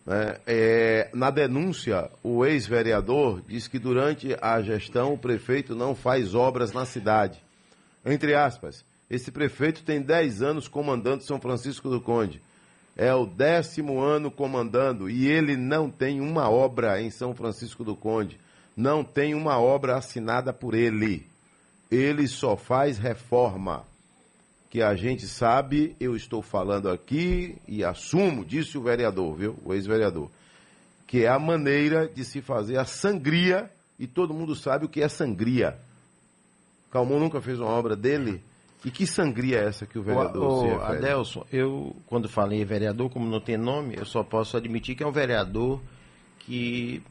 né? 0.07 0.37
É, 0.47 1.11
na 1.15 1.31
denúncia, 1.31 2.11
o 2.23 2.45
ex-vereador 2.45 3.41
diz 3.47 3.69
que 3.69 3.79
durante 3.79 4.37
a 4.41 4.61
gestão 4.61 5.15
o 5.15 5.19
prefeito 5.19 5.75
não 5.75 5.95
faz 5.95 6.35
obras 6.35 6.73
na 6.73 6.85
cidade. 6.85 7.41
Entre 8.05 8.35
aspas, 8.35 8.85
esse 9.09 9.31
prefeito 9.31 9.85
tem 9.85 10.03
10 10.03 10.43
anos 10.43 10.69
comandando 10.69 11.23
São 11.23 11.41
Francisco 11.41 11.89
do 11.89 12.01
Conde. 12.01 12.41
É 12.97 13.15
o 13.15 13.25
décimo 13.25 14.01
ano 14.01 14.31
comandando 14.31 15.09
e 15.09 15.27
ele 15.27 15.57
não 15.57 15.89
tem 15.89 16.21
uma 16.21 16.51
obra 16.51 17.01
em 17.01 17.11
São 17.11 17.35
Francisco 17.35 17.85
do 17.85 17.97
Conde. 17.97 18.39
Não 18.77 19.05
tem 19.05 19.35
uma 19.35 19.59
obra 19.59 19.97
assinada 19.97 20.53
por 20.53 20.75
ele. 20.75 21.27
Ele 21.91 22.27
só 22.27 22.57
faz 22.57 22.99
reforma. 22.99 23.85
Que 24.73 24.81
a 24.81 24.95
gente 24.95 25.29
sabe, 25.29 25.95
eu 26.01 26.17
estou 26.17 26.41
falando 26.41 26.89
aqui 26.89 27.59
e 27.69 27.85
assumo, 27.85 28.43
disse 28.43 28.79
o 28.79 28.83
vereador, 28.83 29.37
viu? 29.37 29.55
O 29.67 29.75
ex-vereador, 29.75 30.31
que 31.07 31.27
é 31.27 31.29
a 31.29 31.39
maneira 31.39 32.09
de 32.09 32.25
se 32.25 32.41
fazer 32.41 32.79
a 32.79 32.87
sangria, 32.87 33.71
e 33.99 34.07
todo 34.07 34.33
mundo 34.33 34.57
sabe 34.57 34.87
o 34.87 34.89
que 34.89 35.03
é 35.03 35.09
sangria. 35.11 35.77
Calmon 36.91 37.19
nunca 37.21 37.39
fez 37.39 37.61
uma 37.61 37.69
obra 37.69 37.95
dele. 37.95 38.41
E 38.83 38.91
que 38.91 39.07
sangria 39.07 39.59
é 39.59 39.67
essa 39.67 39.85
que 39.85 39.99
o 39.99 40.03
vereador 40.03 40.43
o, 40.43 40.61
se 40.63 40.67
refere? 40.69 40.97
Adelson, 40.97 41.47
eu, 41.53 41.95
quando 42.07 42.27
falei 42.27 42.65
vereador, 42.65 43.11
como 43.11 43.29
não 43.29 43.43
tem 43.43 43.59
nome, 43.59 43.97
eu 43.99 44.07
só 44.07 44.25
posso 44.25 44.57
admitir 44.57 44.97
que 44.97 45.03
é 45.03 45.07
um 45.07 45.13
vereador 45.13 45.83
que 46.39 47.03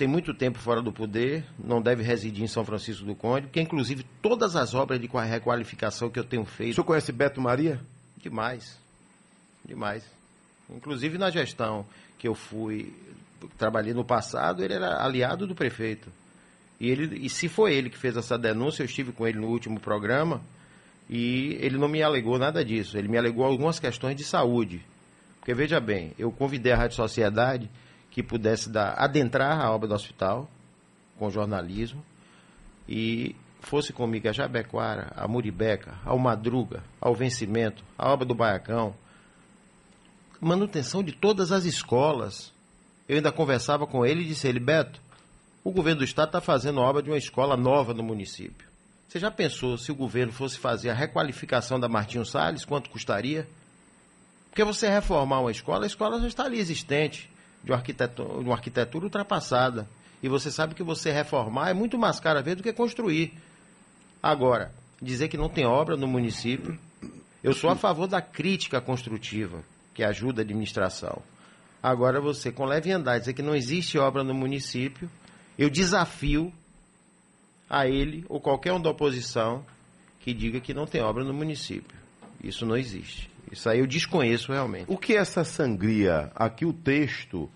tem 0.00 0.08
muito 0.08 0.32
tempo 0.32 0.58
fora 0.58 0.80
do 0.80 0.90
poder, 0.90 1.44
não 1.62 1.82
deve 1.82 2.02
residir 2.02 2.42
em 2.42 2.46
São 2.46 2.64
Francisco 2.64 3.04
do 3.04 3.14
Conde, 3.14 3.48
porque 3.48 3.60
inclusive 3.60 4.02
todas 4.22 4.56
as 4.56 4.72
obras 4.72 4.98
de 4.98 5.06
requalificação 5.06 6.08
que 6.08 6.18
eu 6.18 6.24
tenho 6.24 6.46
feito. 6.46 6.70
O 6.70 6.74
senhor 6.76 6.86
conhece 6.86 7.12
Beto 7.12 7.38
Maria? 7.38 7.78
Demais. 8.16 8.78
Demais. 9.62 10.02
Inclusive 10.74 11.18
na 11.18 11.28
gestão 11.28 11.84
que 12.18 12.26
eu 12.26 12.34
fui, 12.34 12.94
trabalhei 13.58 13.92
no 13.92 14.02
passado, 14.02 14.64
ele 14.64 14.72
era 14.72 15.04
aliado 15.04 15.46
do 15.46 15.54
prefeito. 15.54 16.10
E, 16.80 16.88
ele, 16.88 17.18
e 17.18 17.28
se 17.28 17.46
foi 17.46 17.74
ele 17.74 17.90
que 17.90 17.98
fez 17.98 18.16
essa 18.16 18.38
denúncia, 18.38 18.80
eu 18.80 18.86
estive 18.86 19.12
com 19.12 19.28
ele 19.28 19.38
no 19.38 19.48
último 19.48 19.78
programa, 19.78 20.40
e 21.10 21.58
ele 21.60 21.76
não 21.76 21.88
me 21.88 22.02
alegou 22.02 22.38
nada 22.38 22.64
disso. 22.64 22.96
Ele 22.96 23.08
me 23.08 23.18
alegou 23.18 23.44
algumas 23.44 23.78
questões 23.78 24.16
de 24.16 24.24
saúde. 24.24 24.80
Porque, 25.40 25.52
veja 25.52 25.78
bem, 25.78 26.14
eu 26.18 26.32
convidei 26.32 26.72
a 26.72 26.76
Rádio 26.76 26.96
Sociedade 26.96 27.68
que 28.10 28.22
pudesse 28.22 28.68
dar, 28.68 28.94
adentrar 28.98 29.60
a 29.60 29.70
obra 29.70 29.88
do 29.88 29.94
hospital 29.94 30.50
com 31.18 31.30
jornalismo 31.30 32.04
e 32.88 33.36
fosse 33.60 33.92
comigo 33.92 34.28
a 34.28 34.32
Jabequara, 34.32 35.12
a 35.16 35.28
Muribeca, 35.28 35.98
ao 36.04 36.18
Madruga, 36.18 36.82
ao 37.00 37.14
Vencimento, 37.14 37.84
a 37.96 38.10
obra 38.10 38.26
do 38.26 38.34
Baiacão, 38.34 38.94
manutenção 40.40 41.02
de 41.02 41.12
todas 41.12 41.52
as 41.52 41.64
escolas. 41.64 42.52
Eu 43.08 43.16
ainda 43.16 43.30
conversava 43.30 43.86
com 43.86 44.04
ele 44.04 44.22
e 44.22 44.26
disse 44.26 44.46
a 44.46 44.50
ele, 44.50 44.60
Beto, 44.60 45.00
o 45.62 45.70
governo 45.70 45.98
do 45.98 46.04
estado 46.04 46.28
está 46.28 46.40
fazendo 46.40 46.80
obra 46.80 47.02
de 47.02 47.10
uma 47.10 47.18
escola 47.18 47.56
nova 47.56 47.92
no 47.92 48.02
município. 48.02 48.68
Você 49.06 49.18
já 49.18 49.30
pensou 49.30 49.76
se 49.76 49.92
o 49.92 49.94
governo 49.94 50.32
fosse 50.32 50.58
fazer 50.58 50.88
a 50.88 50.94
requalificação 50.94 51.78
da 51.78 51.88
Martinho 51.88 52.24
Salles, 52.24 52.64
quanto 52.64 52.88
custaria? 52.88 53.46
Porque 54.48 54.64
você 54.64 54.88
reformar 54.88 55.40
uma 55.40 55.50
escola, 55.50 55.84
a 55.84 55.86
escola 55.86 56.20
já 56.20 56.28
está 56.28 56.44
ali 56.44 56.58
existente, 56.58 57.30
de 57.62 57.70
uma 57.70 57.78
arquitetura, 57.78 58.28
de 58.28 58.44
uma 58.44 58.54
arquitetura 58.54 59.04
ultrapassada. 59.04 59.88
E 60.22 60.28
você 60.28 60.50
sabe 60.50 60.74
que 60.74 60.82
você 60.82 61.10
reformar 61.10 61.70
é 61.70 61.74
muito 61.74 61.98
mais 61.98 62.20
caro 62.20 62.38
a 62.38 62.42
ver 62.42 62.54
do 62.54 62.62
que 62.62 62.72
construir. 62.72 63.32
Agora, 64.22 64.72
dizer 65.00 65.28
que 65.28 65.36
não 65.36 65.48
tem 65.48 65.64
obra 65.64 65.96
no 65.96 66.06
município, 66.06 66.78
eu 67.42 67.54
sou 67.54 67.70
a 67.70 67.76
favor 67.76 68.06
da 68.06 68.20
crítica 68.20 68.80
construtiva, 68.80 69.62
que 69.94 70.04
ajuda 70.04 70.42
a 70.42 70.44
administração. 70.44 71.22
Agora, 71.82 72.20
você, 72.20 72.52
com 72.52 72.66
leviandade, 72.66 73.20
dizer 73.20 73.32
que 73.32 73.42
não 73.42 73.54
existe 73.54 73.98
obra 73.98 74.22
no 74.22 74.34
município, 74.34 75.10
eu 75.58 75.70
desafio 75.70 76.52
a 77.68 77.86
ele 77.86 78.24
ou 78.28 78.40
qualquer 78.40 78.72
um 78.72 78.80
da 78.80 78.90
oposição 78.90 79.64
que 80.20 80.34
diga 80.34 80.60
que 80.60 80.74
não 80.74 80.86
tem 80.86 81.00
obra 81.00 81.24
no 81.24 81.32
município. 81.32 81.96
Isso 82.42 82.66
não 82.66 82.76
existe. 82.76 83.29
Isso 83.50 83.68
aí 83.68 83.80
eu 83.80 83.86
desconheço 83.86 84.52
realmente. 84.52 84.86
O 84.88 84.96
que 84.96 85.14
é 85.14 85.16
essa 85.16 85.44
sangria? 85.44 86.30
Aqui 86.34 86.64
o 86.64 86.72
texto 86.72 87.50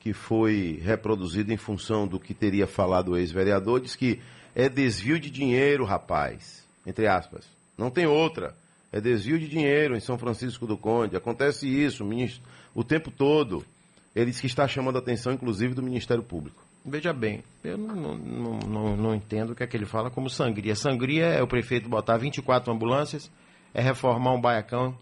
que 0.00 0.12
foi 0.12 0.80
reproduzido 0.82 1.52
em 1.52 1.56
função 1.56 2.06
do 2.06 2.20
que 2.20 2.34
teria 2.34 2.66
falado 2.66 3.12
o 3.12 3.16
ex-vereador 3.16 3.80
diz 3.80 3.96
que 3.96 4.20
é 4.54 4.68
desvio 4.68 5.18
de 5.18 5.30
dinheiro, 5.30 5.84
rapaz. 5.84 6.66
Entre 6.86 7.06
aspas. 7.06 7.46
Não 7.76 7.90
tem 7.90 8.06
outra. 8.06 8.54
É 8.90 9.00
desvio 9.00 9.38
de 9.38 9.48
dinheiro 9.48 9.96
em 9.96 10.00
São 10.00 10.18
Francisco 10.18 10.66
do 10.66 10.76
Conde. 10.76 11.16
Acontece 11.16 11.66
isso, 11.66 12.04
ministro, 12.04 12.42
o 12.74 12.82
tempo 12.82 13.10
todo. 13.10 13.64
Ele 14.14 14.30
diz 14.30 14.40
que 14.40 14.46
está 14.46 14.66
chamando 14.66 14.96
a 14.96 14.98
atenção, 14.98 15.32
inclusive, 15.32 15.74
do 15.74 15.82
Ministério 15.82 16.22
Público. 16.22 16.64
Veja 16.84 17.12
bem, 17.12 17.44
eu 17.62 17.76
não, 17.76 18.16
não, 18.16 18.58
não, 18.58 18.96
não 18.96 19.14
entendo 19.14 19.50
o 19.50 19.54
que 19.54 19.62
é 19.62 19.66
que 19.66 19.76
ele 19.76 19.84
fala 19.84 20.10
como 20.10 20.30
sangria. 20.30 20.74
Sangria 20.74 21.26
é 21.26 21.42
o 21.42 21.46
prefeito 21.46 21.88
botar 21.88 22.16
24 22.16 22.72
ambulâncias, 22.72 23.30
é 23.74 23.82
reformar 23.82 24.32
um 24.32 24.40
baiacão, 24.40 24.96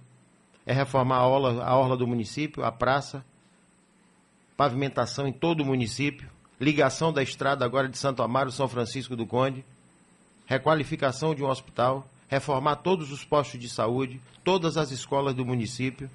é 0.67 0.73
reformar 0.73 1.19
a 1.19 1.27
orla, 1.27 1.65
a 1.65 1.77
orla 1.77 1.97
do 1.97 2.07
município, 2.07 2.65
a 2.65 2.73
praça, 2.73 3.25
pavimentação 4.57 5.29
em 5.29 5.33
todo 5.33 5.61
o 5.61 5.65
município, 5.65 6.29
ligação 6.61 7.13
da 7.13 7.23
estrada 7.23 7.65
agora 7.65 7.89
de 7.89 7.97
Santo 7.97 8.23
Amaro, 8.23 8.51
São 8.51 8.67
Francisco 8.67 9.15
do 9.15 9.27
Conde, 9.27 9.65
requalificação 10.45 11.35
de 11.35 11.45
um 11.45 11.49
hospital, 11.49 12.09
reformar 12.29 12.77
todos 12.77 13.13
os 13.13 13.25
postos 13.25 13.61
de 13.61 13.69
saúde, 13.69 14.21
todas 14.43 14.77
as 14.77 14.91
escolas 14.91 15.35
do 15.35 15.45
município. 15.45 16.11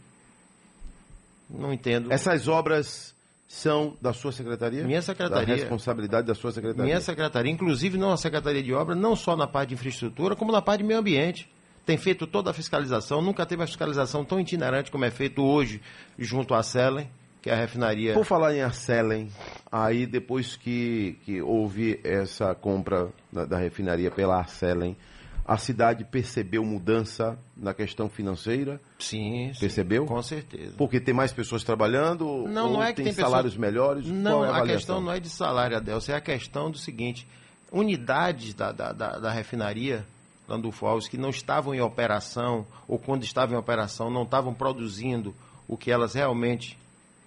Não 1.50 1.72
entendo. 1.72 2.12
Essas 2.12 2.48
obras 2.48 3.16
são 3.48 3.98
da 4.02 4.14
sua 4.14 4.32
secretaria? 4.32 4.84
Minha 4.84 5.02
secretaria. 5.02 5.46
Da 5.46 5.62
responsabilidade 5.62 6.26
da 6.26 6.34
sua 6.34 6.52
secretaria? 6.52 6.86
Minha 6.86 7.02
secretaria, 7.02 7.52
inclusive 7.52 7.98
não 7.98 8.12
a 8.12 8.18
secretaria 8.18 8.64
de 8.64 8.74
obra, 8.74 8.96
não 8.96 9.16
só 9.16 9.36
na 9.36 9.46
parte 9.46 9.70
de 9.70 9.76
infraestrutura, 9.76 10.36
como 10.36 10.52
na 10.52 10.62
parte 10.62 10.80
de 10.80 10.86
meio 10.86 11.00
ambiente. 11.00 11.51
Tem 11.86 11.98
feito 11.98 12.28
toda 12.28 12.52
a 12.52 12.54
fiscalização, 12.54 13.22
nunca 13.22 13.46
teve 13.46 13.64
a 13.64 13.68
fiscalização 13.68 14.24
tão 14.24 14.40
itinerante 14.40 14.92
como 14.92 15.04
é 15.04 15.12
feito 15.12 15.42
hoje 15.44 15.82
junto 16.18 16.54
à 16.54 16.62
Selen, 16.62 17.10
que 17.42 17.50
é 17.50 17.54
a 17.54 17.56
refinaria. 17.56 18.14
Por 18.14 18.24
falar 18.24 18.56
em 18.56 18.62
Arcelen, 18.62 19.30
aí 19.72 20.06
depois 20.06 20.56
que, 20.56 21.18
que 21.26 21.42
houve 21.42 22.00
essa 22.04 22.54
compra 22.54 23.10
da, 23.32 23.46
da 23.46 23.58
refinaria 23.58 24.12
pela 24.12 24.38
Arcelen, 24.38 24.96
a 25.44 25.58
cidade 25.58 26.06
percebeu 26.06 26.64
mudança 26.64 27.38
na 27.58 27.74
questão 27.74 28.08
financeira? 28.08 28.80
Sim, 29.00 29.52
percebeu? 29.60 30.04
Sim, 30.04 30.08
com 30.08 30.22
certeza. 30.22 30.76
Porque 30.78 31.00
tem 31.00 31.16
mais 31.16 31.34
pessoas 31.34 31.64
trabalhando? 31.64 32.48
Não, 32.48 32.74
não 32.74 32.84
é 32.84 32.90
que 32.90 32.98
tem, 32.98 33.06
tem 33.06 33.14
salários 33.14 33.56
pessoas... 33.56 33.72
melhores? 33.72 34.08
Não, 34.08 34.46
é 34.46 34.50
a, 34.50 34.58
a, 34.58 34.68
questão 34.68 35.02
não 35.02 35.12
é 35.12 35.20
de 35.20 35.30
salário, 35.30 35.76
Adelson, 35.76 36.12
é 36.12 36.16
a 36.16 36.22
questão 36.22 36.70
do 36.70 36.78
seguinte: 36.78 37.28
unidades 37.72 38.54
da, 38.54 38.72
da, 38.72 38.94
da, 38.94 39.18
da 39.18 39.32
refinaria 39.32 40.06
Landulfo 40.48 40.86
Alves 40.86 41.08
que 41.08 41.18
não 41.18 41.30
estavam 41.30 41.74
em 41.74 41.82
operação 41.82 42.66
ou 42.88 43.00
quando 43.00 43.24
estavam 43.24 43.56
em 43.56 43.60
operação 43.60 44.10
não 44.10 44.24
estavam 44.24 44.54
produzindo 44.54 45.34
o 45.68 45.78
que 45.78 45.92
elas 45.92 46.14
realmente 46.14 46.78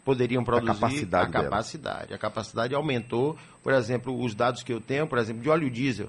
poderiam 0.04 0.44
produzir. 0.44 0.70
A 0.70 0.74
capacidade. 0.74 1.24
A 1.24 1.42
capacidade. 1.42 2.14
A 2.14 2.18
capacidade 2.18 2.74
aumentou. 2.74 3.36
Por 3.62 3.72
exemplo, 3.72 4.22
os 4.22 4.34
dados 4.34 4.62
que 4.62 4.72
eu 4.72 4.80
tenho, 4.80 5.06
por 5.06 5.18
exemplo, 5.18 5.42
de 5.42 5.48
óleo 5.48 5.70
diesel. 5.70 6.08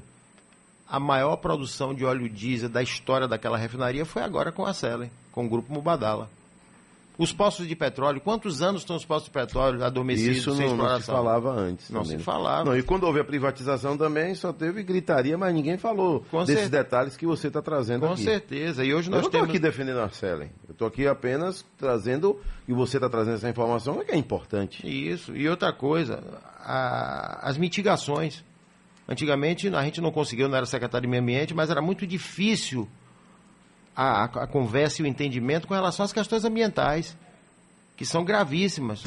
A 0.87 0.99
maior 0.99 1.37
produção 1.37 1.93
de 1.93 2.05
óleo 2.05 2.29
diesel 2.29 2.69
da 2.69 2.83
história 2.83 3.27
daquela 3.27 3.57
refinaria 3.57 4.05
foi 4.05 4.21
agora 4.21 4.51
com 4.51 4.65
a 4.65 4.73
Selen, 4.73 5.09
com 5.31 5.45
o 5.45 5.49
grupo 5.49 5.73
Mubadala. 5.73 6.29
Os 7.17 7.31
postos 7.31 7.67
de 7.67 7.75
petróleo, 7.75 8.19
quantos 8.19 8.61
anos 8.61 8.81
estão 8.81 8.95
os 8.95 9.05
postos 9.05 9.25
de 9.25 9.31
petróleo 9.31 9.83
adormecidos 9.83 10.37
Isso 10.37 10.53
sem 10.55 10.67
não, 10.67 10.75
não 10.75 10.85
se 10.89 10.99
exploração? 10.99 11.15
falava 11.15 11.51
antes. 11.51 11.89
Não 11.89 12.03
também. 12.03 12.17
se 12.17 12.23
falava. 12.23 12.65
Não, 12.69 12.77
e 12.77 12.83
quando 12.83 13.05
houve 13.05 13.19
a 13.21 13.23
privatização 13.23 13.97
também, 13.97 14.35
só 14.35 14.51
teve 14.51 14.83
gritaria, 14.83 15.37
mas 15.37 15.53
ninguém 15.53 15.77
falou 15.77 16.25
Com 16.29 16.43
desses 16.43 16.63
cer- 16.63 16.69
detalhes 16.69 17.15
que 17.15 17.25
você 17.25 17.47
está 17.47 17.61
trazendo 17.61 18.05
Com 18.05 18.13
aqui. 18.13 18.23
certeza. 18.23 18.83
E 18.83 18.93
hoje 18.93 19.07
Eu 19.07 19.11
nós 19.11 19.21
não 19.21 19.27
estou 19.29 19.31
temos. 19.31 19.49
aqui 19.49 19.59
defendendo 19.59 19.99
a 19.99 20.09
Selen. 20.09 20.49
Eu 20.67 20.73
estou 20.73 20.87
aqui 20.87 21.07
apenas 21.07 21.65
trazendo, 21.77 22.39
e 22.67 22.73
você 22.73 22.97
está 22.97 23.07
trazendo 23.09 23.35
essa 23.35 23.49
informação, 23.49 24.03
que 24.03 24.11
é 24.11 24.17
importante. 24.17 24.85
Isso. 24.85 25.35
E 25.35 25.47
outra 25.47 25.71
coisa, 25.71 26.21
a- 26.59 27.39
as 27.43 27.57
mitigações. 27.57 28.43
Antigamente 29.07 29.67
a 29.73 29.83
gente 29.83 30.01
não 30.01 30.11
conseguiu, 30.11 30.49
não 30.49 30.57
era 30.57 30.65
secretário 30.65 31.05
de 31.05 31.11
meio 31.11 31.21
ambiente, 31.21 31.53
mas 31.53 31.69
era 31.69 31.81
muito 31.81 32.05
difícil 32.07 32.89
a, 33.95 34.25
a- 34.25 34.47
conversa 34.47 35.01
e 35.01 35.05
o 35.05 35.07
entendimento 35.07 35.67
com 35.67 35.73
relação 35.73 36.03
às 36.05 36.11
questões 36.13 36.43
ambientais, 36.43 37.15
que 37.95 38.05
são 38.05 38.23
gravíssimas, 38.25 39.03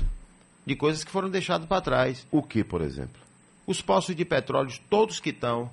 de 0.66 0.74
coisas 0.76 1.04
que 1.04 1.10
foram 1.10 1.28
deixadas 1.30 1.66
para 1.66 1.80
trás. 1.80 2.26
O 2.30 2.42
que, 2.42 2.62
por 2.64 2.80
exemplo? 2.80 3.20
Os 3.66 3.80
poços 3.82 4.14
de 4.16 4.24
petróleo, 4.24 4.72
todos 4.88 5.20
que 5.20 5.30
estão 5.30 5.70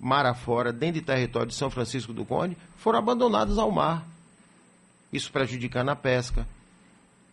mar 0.00 0.26
afora, 0.26 0.72
dentro 0.72 1.00
de 1.00 1.06
território 1.06 1.48
de 1.48 1.54
São 1.54 1.70
Francisco 1.70 2.12
do 2.12 2.24
Conde, 2.24 2.56
foram 2.76 2.98
abandonados 2.98 3.58
ao 3.58 3.70
mar. 3.70 4.04
Isso 5.12 5.30
prejudicando 5.32 5.88
a 5.90 5.96
pesca. 5.96 6.46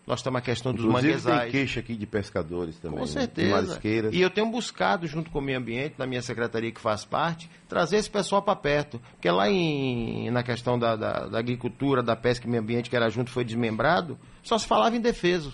Nós 0.08 0.22
temos 0.24 0.40
a 0.40 0.42
questão 0.42 0.74
dos 0.74 0.84
Inclusive 0.84 1.10
manguezais. 1.14 1.42
tem 1.44 1.52
queixa 1.52 1.80
aqui 1.80 1.96
de 1.96 2.06
pescadores 2.08 2.76
também. 2.78 2.98
Com 2.98 3.04
né? 3.04 3.08
De 3.08 3.12
certeza. 3.14 3.52
marisqueiras. 3.56 4.14
E 4.14 4.20
eu 4.20 4.30
tenho 4.32 4.48
buscado, 4.50 5.06
junto 5.08 5.30
com 5.30 5.38
o 5.40 5.42
meio 5.42 5.60
ambiente, 5.60 5.94
na 5.98 6.08
minha 6.08 6.22
secretaria 6.24 6.72
que 6.72 6.82
faz 6.82 7.06
parte, 7.06 7.50
trazer 7.70 7.98
esse 7.98 8.10
pessoal 8.10 8.42
para 8.42 8.56
perto. 8.56 9.00
Porque 9.12 9.30
lá 9.30 9.48
em, 9.50 10.30
na 10.32 10.42
questão 10.44 10.78
da, 10.78 10.96
da- 10.96 11.28
da 11.28 11.38
agricultura, 11.40 12.02
da 12.02 12.16
pesca 12.16 12.48
e 12.48 12.50
meio 12.50 12.64
ambiente, 12.64 12.90
que 12.90 12.96
era 12.96 13.10
junto, 13.10 13.30
foi 13.30 13.46
desmembrado, 13.46 14.18
só 14.44 14.58
se 14.58 14.66
falava 14.68 14.96
em 14.96 15.00
defesa. 15.02 15.54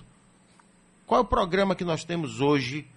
Qual 1.06 1.20
é 1.20 1.24
o 1.24 1.28
programa 1.28 1.76
que 1.76 1.84
nós 1.84 2.04
temos 2.06 2.40
hoje 2.42 2.88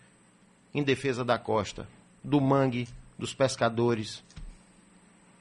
em 0.72 0.82
defesa 0.84 1.24
da 1.24 1.36
costa? 1.36 1.86
Do 2.22 2.40
mangue, 2.40 2.88
dos 3.18 3.34
pescadores. 3.34 4.22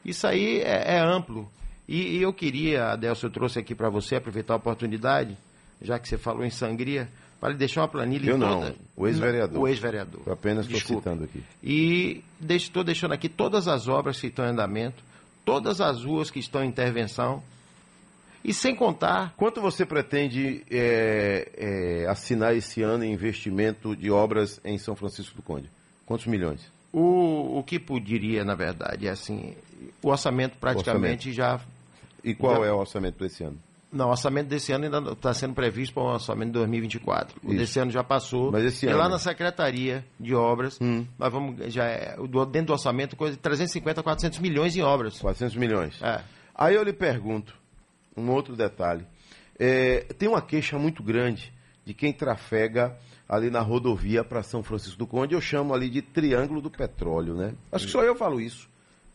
Isso 0.04 0.26
aí 0.26 0.60
é, 0.62 0.96
é 0.96 1.00
amplo. 1.00 1.50
E, 1.88 2.18
e 2.18 2.22
eu 2.22 2.34
queria, 2.34 2.92
Adelson, 2.94 3.28
eu 3.28 3.32
trouxe 3.32 3.60
aqui 3.60 3.76
para 3.76 3.90
você, 3.90 4.16
aproveitar 4.16 4.54
a 4.54 4.58
oportunidade, 4.58 5.38
já 5.82 5.98
que 6.00 6.08
você 6.08 6.18
falou 6.18 6.44
em 6.46 6.50
sangria, 6.50 7.08
para 7.40 7.50
lhe 7.50 7.58
deixar 7.58 7.82
uma 7.82 7.88
planilha 7.88 8.32
Eu 8.32 8.38
não, 8.38 8.60
toda- 8.62 8.76
o 8.98 9.08
ex-vereador. 9.08 9.62
O 9.62 9.68
ex-vereador. 9.68 10.22
Eu 10.26 10.34
apenas 10.34 10.66
estou 10.70 10.98
citando 10.98 11.24
aqui. 11.24 11.44
E 11.64 12.24
estou 12.50 12.84
deixando 12.84 13.14
aqui 13.14 13.30
todas 13.30 13.68
as 13.68 13.88
obras 13.88 14.20
que 14.20 14.28
estão 14.28 14.46
em 14.46 14.50
andamento, 14.50 15.02
todas 15.46 15.80
as 15.80 16.04
ruas 16.04 16.30
que 16.30 16.40
estão 16.40 16.64
em 16.64 16.68
intervenção, 16.68 17.42
E 18.44 18.54
sem 18.54 18.74
contar. 18.74 19.34
Quanto 19.36 19.60
você 19.60 19.86
pretende 19.86 20.64
é, 20.72 21.50
é, 22.06 22.08
assinar 22.10 22.56
esse 22.56 22.82
ano 22.82 23.04
em 23.04 23.12
investimento 23.12 23.94
de 23.96 24.10
obras 24.10 24.62
em 24.64 24.78
São 24.78 24.96
Francisco 24.96 25.36
do 25.36 25.42
Conde? 25.42 25.70
Quantos 26.06 26.26
milhões? 26.26 26.62
O, 26.92 27.60
o 27.60 27.64
que 27.64 27.78
poderia, 27.78 28.46
na 28.46 28.56
verdade, 28.56 29.08
é 29.08 29.12
assim, 29.12 29.56
o 30.02 30.08
orçamento 30.08 30.58
praticamente 30.58 31.30
orçamento. 31.30 31.60
já. 31.60 31.66
E 32.24 32.34
qual 32.34 32.62
já, 32.64 32.68
é 32.68 32.72
o 32.72 32.78
orçamento 32.78 33.16
para 33.16 33.28
esse 33.28 33.44
ano? 33.44 33.60
Não, 33.92 34.08
o 34.08 34.12
orçamento 34.12 34.48
desse 34.48 34.72
ano 34.72 34.86
ainda 34.86 35.12
está 35.12 35.34
sendo 35.34 35.56
previsto 35.56 35.94
para 35.94 36.04
o 36.04 36.14
orçamento 36.14 36.50
de 36.50 36.54
2024. 36.54 37.40
O 37.44 37.48
Isso. 37.50 37.58
desse 37.58 37.80
ano 37.80 37.90
já 37.90 38.04
passou. 38.04 38.52
Mas 38.52 38.64
esse 38.66 38.86
e 38.86 38.90
ano... 38.90 39.00
lá 39.00 39.10
na 39.10 39.18
Secretaria 39.18 40.06
de 40.20 40.36
Obras, 40.36 40.78
hum. 40.80 41.06
nós 41.18 41.32
vamos, 41.32 41.74
já 41.74 41.86
é, 41.86 42.16
dentro 42.52 42.68
do 42.68 42.74
orçamento, 42.74 43.16
coisa 43.16 43.36
de 43.36 43.42
350 43.42 44.02
a 44.02 44.04
400 44.04 44.40
milhões 44.40 44.76
em 44.78 44.82
obras. 44.82 45.20
400 45.20 45.56
milhões. 45.56 46.00
É. 46.04 46.22
Aí 46.54 46.76
eu 46.76 46.84
lhe 46.84 46.94
pergunto, 46.94 47.56
um 48.16 48.30
outro 48.30 48.56
detalhe. 48.56 49.06
É, 49.58 50.02
tem 50.18 50.30
uma 50.30 50.42
queixa 50.42 50.78
muito 50.78 51.02
grande 51.02 51.52
de 51.84 51.94
quem 51.94 52.14
trafega 52.14 52.96
ali 53.28 53.50
na 53.50 53.62
rodovia 53.62 54.24
para 54.24 54.42
São 54.42 54.64
Francisco 54.64 54.98
do 54.98 55.08
Conde, 55.08 55.36
eu 55.36 55.42
chamo 55.42 55.74
ali 55.74 55.88
de 55.88 56.02
Triângulo 56.02 56.62
do 56.62 56.72
Petróleo, 56.72 57.36
né? 57.36 57.54
Acho 57.72 57.86
que 57.86 57.92
só 57.92 58.04
eu 58.04 58.16
falo 58.16 58.42
isso. 58.42 58.68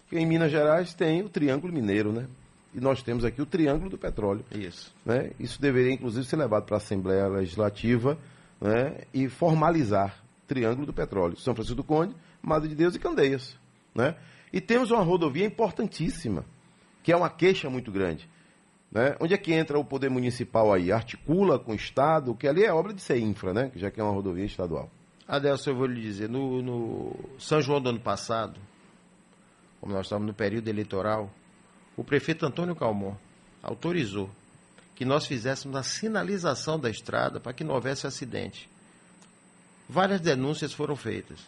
Porque 0.04 0.18
em 0.18 0.26
Minas 0.26 0.52
Gerais 0.52 0.94
tem 0.94 1.22
o 1.22 1.28
Triângulo 1.28 1.72
Mineiro, 1.72 2.12
né? 2.12 2.28
E 2.74 2.80
nós 2.80 3.02
temos 3.02 3.24
aqui 3.24 3.40
o 3.40 3.46
Triângulo 3.46 3.88
do 3.88 3.96
Petróleo. 3.96 4.44
Isso. 4.50 4.92
Né? 5.04 5.30
Isso 5.38 5.60
deveria, 5.60 5.92
inclusive, 5.92 6.26
ser 6.26 6.36
levado 6.36 6.64
para 6.64 6.76
a 6.76 6.78
Assembleia 6.78 7.28
Legislativa 7.28 8.18
né? 8.60 9.02
e 9.14 9.28
formalizar 9.28 10.22
Triângulo 10.46 10.86
do 10.86 10.92
Petróleo. 10.92 11.36
São 11.36 11.54
Francisco 11.54 11.76
do 11.76 11.84
Conde, 11.84 12.14
Madre 12.42 12.68
de 12.68 12.74
Deus 12.74 12.96
e 12.96 12.98
Candeias. 12.98 13.56
Né? 13.94 14.16
E 14.52 14.60
temos 14.60 14.90
uma 14.90 15.02
rodovia 15.02 15.46
importantíssima, 15.46 16.44
que 17.02 17.12
é 17.12 17.16
uma 17.16 17.30
queixa 17.30 17.70
muito 17.70 17.92
grande. 17.92 18.28
Né? 18.90 19.16
Onde 19.20 19.34
é 19.34 19.38
que 19.38 19.52
entra 19.52 19.78
o 19.78 19.84
poder 19.84 20.10
municipal 20.10 20.72
aí? 20.72 20.90
Articula 20.90 21.58
com 21.58 21.72
o 21.72 21.76
Estado, 21.76 22.34
que 22.34 22.48
ali 22.48 22.64
é 22.64 22.72
obra 22.72 22.92
de 22.92 23.00
ser 23.00 23.18
infra, 23.18 23.54
né? 23.54 23.70
já 23.76 23.90
que 23.90 24.00
é 24.00 24.04
uma 24.04 24.12
rodovia 24.12 24.44
estadual. 24.44 24.90
Adelson, 25.26 25.70
eu 25.70 25.76
vou 25.76 25.86
lhe 25.86 26.00
dizer, 26.00 26.28
no, 26.28 26.60
no 26.60 27.16
São 27.38 27.60
João 27.60 27.80
do 27.80 27.88
ano 27.88 28.00
passado, 28.00 28.60
como 29.80 29.92
nós 29.94 30.06
estamos 30.06 30.26
no 30.26 30.34
período 30.34 30.68
eleitoral, 30.68 31.30
o 31.96 32.04
prefeito 32.04 32.44
Antônio 32.46 32.74
Calmon 32.74 33.14
autorizou 33.62 34.30
que 34.94 35.04
nós 35.04 35.26
fizéssemos 35.26 35.76
a 35.76 35.82
sinalização 35.82 36.78
da 36.78 36.88
estrada 36.88 37.40
para 37.40 37.52
que 37.52 37.64
não 37.64 37.74
houvesse 37.74 38.06
acidente. 38.06 38.68
Várias 39.88 40.20
denúncias 40.20 40.72
foram 40.72 40.96
feitas. 40.96 41.38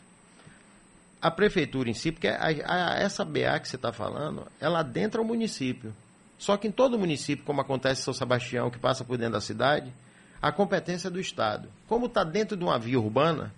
A 1.23 1.31
prefeitura 1.31 1.88
em 1.88 1.95
si, 1.95 2.12
porque 2.12 2.29
a, 2.29 2.47
a, 2.47 2.99
essa 2.99 3.25
BA 3.25 3.59
que 3.61 3.69
você 3.69 3.76
está 3.76 3.93
falando, 3.93 4.47
ela 4.61 4.81
adentra 4.81 5.21
o 5.21 5.25
município. 5.25 5.95
Só 6.38 6.57
que 6.57 6.69
em 6.69 6.73
todo 6.73 6.99
município, 6.99 7.45
como 7.45 7.61
acontece 7.61 8.03
em 8.03 8.05
São 8.05 8.12
Sebastião, 8.12 8.71
que 8.71 8.79
passa 8.79 9.05
por 9.05 9.17
dentro 9.17 9.35
da 9.35 9.41
cidade, 9.41 9.93
a 10.41 10.53
competência 10.53 11.09
é 11.09 11.11
do 11.11 11.19
Estado. 11.19 11.69
Como 11.88 12.07
está 12.07 12.23
dentro 12.23 12.57
de 12.57 12.62
uma 12.62 12.79
via 12.79 13.00
urbana, 13.00 13.53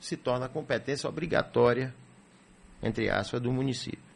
se 0.00 0.16
torna 0.16 0.46
a 0.46 0.48
competência 0.48 1.08
obrigatória, 1.08 1.94
entre 2.82 3.10
aspas, 3.10 3.40
do 3.40 3.52
município. 3.52 4.13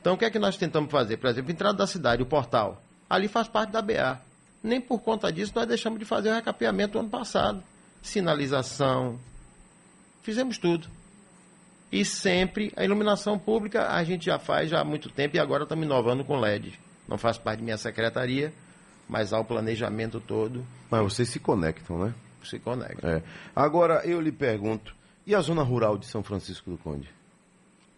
Então, 0.00 0.14
o 0.14 0.18
que 0.18 0.24
é 0.24 0.30
que 0.30 0.38
nós 0.38 0.56
tentamos 0.56 0.90
fazer? 0.90 1.18
Por 1.18 1.28
exemplo, 1.28 1.50
entrada 1.50 1.76
da 1.76 1.86
cidade, 1.86 2.22
o 2.22 2.26
portal. 2.26 2.82
Ali 3.08 3.28
faz 3.28 3.48
parte 3.48 3.70
da 3.70 3.82
BA. 3.82 4.20
Nem 4.62 4.80
por 4.80 5.00
conta 5.00 5.32
disso 5.32 5.52
nós 5.54 5.66
deixamos 5.66 5.98
de 5.98 6.04
fazer 6.04 6.30
o 6.30 6.34
recapeamento 6.34 6.92
do 6.92 7.00
ano 7.00 7.10
passado. 7.10 7.62
Sinalização. 8.02 9.18
Fizemos 10.22 10.58
tudo. 10.58 10.88
E 11.92 12.04
sempre 12.04 12.72
a 12.76 12.84
iluminação 12.84 13.38
pública 13.38 13.88
a 13.88 14.04
gente 14.04 14.24
já 14.24 14.38
faz 14.38 14.70
já 14.70 14.80
há 14.80 14.84
muito 14.84 15.10
tempo 15.10 15.36
e 15.36 15.40
agora 15.40 15.64
estamos 15.64 15.84
inovando 15.84 16.24
com 16.24 16.38
LED. 16.38 16.78
Não 17.08 17.18
faz 17.18 17.36
parte 17.36 17.58
da 17.58 17.64
minha 17.64 17.76
secretaria, 17.76 18.52
mas 19.08 19.32
há 19.32 19.40
o 19.40 19.44
planejamento 19.44 20.20
todo. 20.20 20.64
Mas 20.88 21.02
vocês 21.02 21.28
se 21.28 21.40
conectam, 21.40 21.98
né? 21.98 22.14
Se 22.44 22.58
conectam. 22.58 23.10
É. 23.10 23.22
Agora 23.54 24.06
eu 24.06 24.20
lhe 24.20 24.30
pergunto, 24.30 24.94
e 25.26 25.34
a 25.34 25.40
zona 25.40 25.62
rural 25.62 25.98
de 25.98 26.06
São 26.06 26.22
Francisco 26.22 26.70
do 26.70 26.78
Conde? 26.78 27.10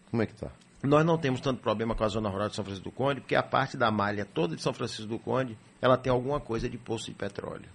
Como 0.09 0.23
é 0.23 0.25
que 0.25 0.33
está? 0.33 0.51
Nós 0.83 1.05
não 1.05 1.17
temos 1.17 1.39
tanto 1.39 1.61
problema 1.61 1.95
com 1.95 2.03
a 2.03 2.09
zona 2.09 2.27
rural 2.27 2.49
de 2.49 2.55
São 2.55 2.65
Francisco 2.65 2.89
do 2.89 2.93
Conde, 2.93 3.21
porque 3.21 3.35
a 3.35 3.41
parte 3.41 3.77
da 3.77 3.89
malha 3.89 4.25
toda 4.25 4.53
de 4.53 4.61
São 4.61 4.73
Francisco 4.73 5.07
do 5.07 5.17
Conde, 5.17 5.57
ela 5.81 5.97
tem 5.97 6.11
alguma 6.11 6.41
coisa 6.41 6.69
de 6.69 6.77
poço 6.77 7.05
de 7.05 7.13
petróleo. 7.13 7.69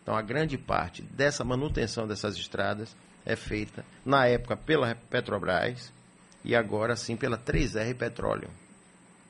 Então 0.00 0.14
a 0.14 0.22
grande 0.22 0.56
parte 0.56 1.02
dessa 1.02 1.44
manutenção 1.44 2.06
dessas 2.06 2.36
estradas 2.36 2.96
é 3.26 3.34
feita, 3.34 3.84
na 4.04 4.26
época, 4.26 4.56
pela 4.56 4.94
Petrobras 4.94 5.92
e 6.44 6.54
agora 6.54 6.94
sim 6.94 7.16
pela 7.16 7.36
3R 7.36 7.96
Petróleo, 7.96 8.48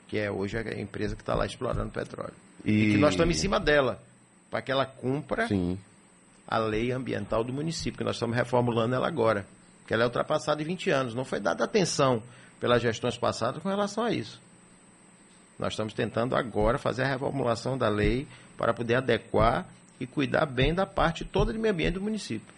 que 0.08 0.18
é 0.18 0.30
hoje 0.30 0.58
a 0.58 0.80
empresa 0.80 1.16
que 1.16 1.22
está 1.22 1.34
lá 1.34 1.46
explorando 1.46 1.90
petróleo. 1.90 2.34
E... 2.64 2.70
e, 2.70 2.92
que 2.92 2.98
nós 2.98 3.14
estamos 3.14 3.34
em 3.34 3.38
cima 3.38 3.58
dela, 3.58 3.98
para 4.50 4.60
que 4.60 4.70
ela 4.70 4.84
cumpra 4.84 5.48
sim. 5.48 5.78
a 6.46 6.58
lei 6.58 6.92
ambiental 6.92 7.42
do 7.42 7.52
município, 7.52 7.98
que 7.98 8.04
nós 8.04 8.16
estamos 8.16 8.36
reformulando 8.36 8.94
ela 8.94 9.08
agora. 9.08 9.46
Porque 9.80 9.94
ela 9.94 10.02
é 10.02 10.06
ultrapassada 10.06 10.62
em 10.62 10.64
20 10.66 10.90
anos. 10.90 11.14
Não 11.14 11.24
foi 11.24 11.40
dada 11.40 11.64
atenção 11.64 12.22
pelas 12.62 12.81
gestões 12.81 13.18
passadas 13.18 13.61
com 13.61 13.68
relação 13.68 14.05
a 14.05 14.12
isso. 14.12 14.40
Nós 15.59 15.72
estamos 15.72 15.92
tentando 15.92 16.37
agora 16.37 16.79
fazer 16.79 17.03
a 17.03 17.09
reformulação 17.09 17.77
da 17.77 17.88
lei 17.88 18.25
para 18.57 18.72
poder 18.72 18.94
adequar 18.94 19.66
e 19.98 20.07
cuidar 20.07 20.46
bem 20.46 20.72
da 20.72 20.87
parte 20.87 21.25
toda 21.25 21.53
de 21.53 21.59
meio 21.59 21.75
ambiente 21.75 21.94
do 21.94 22.01
município. 22.01 22.55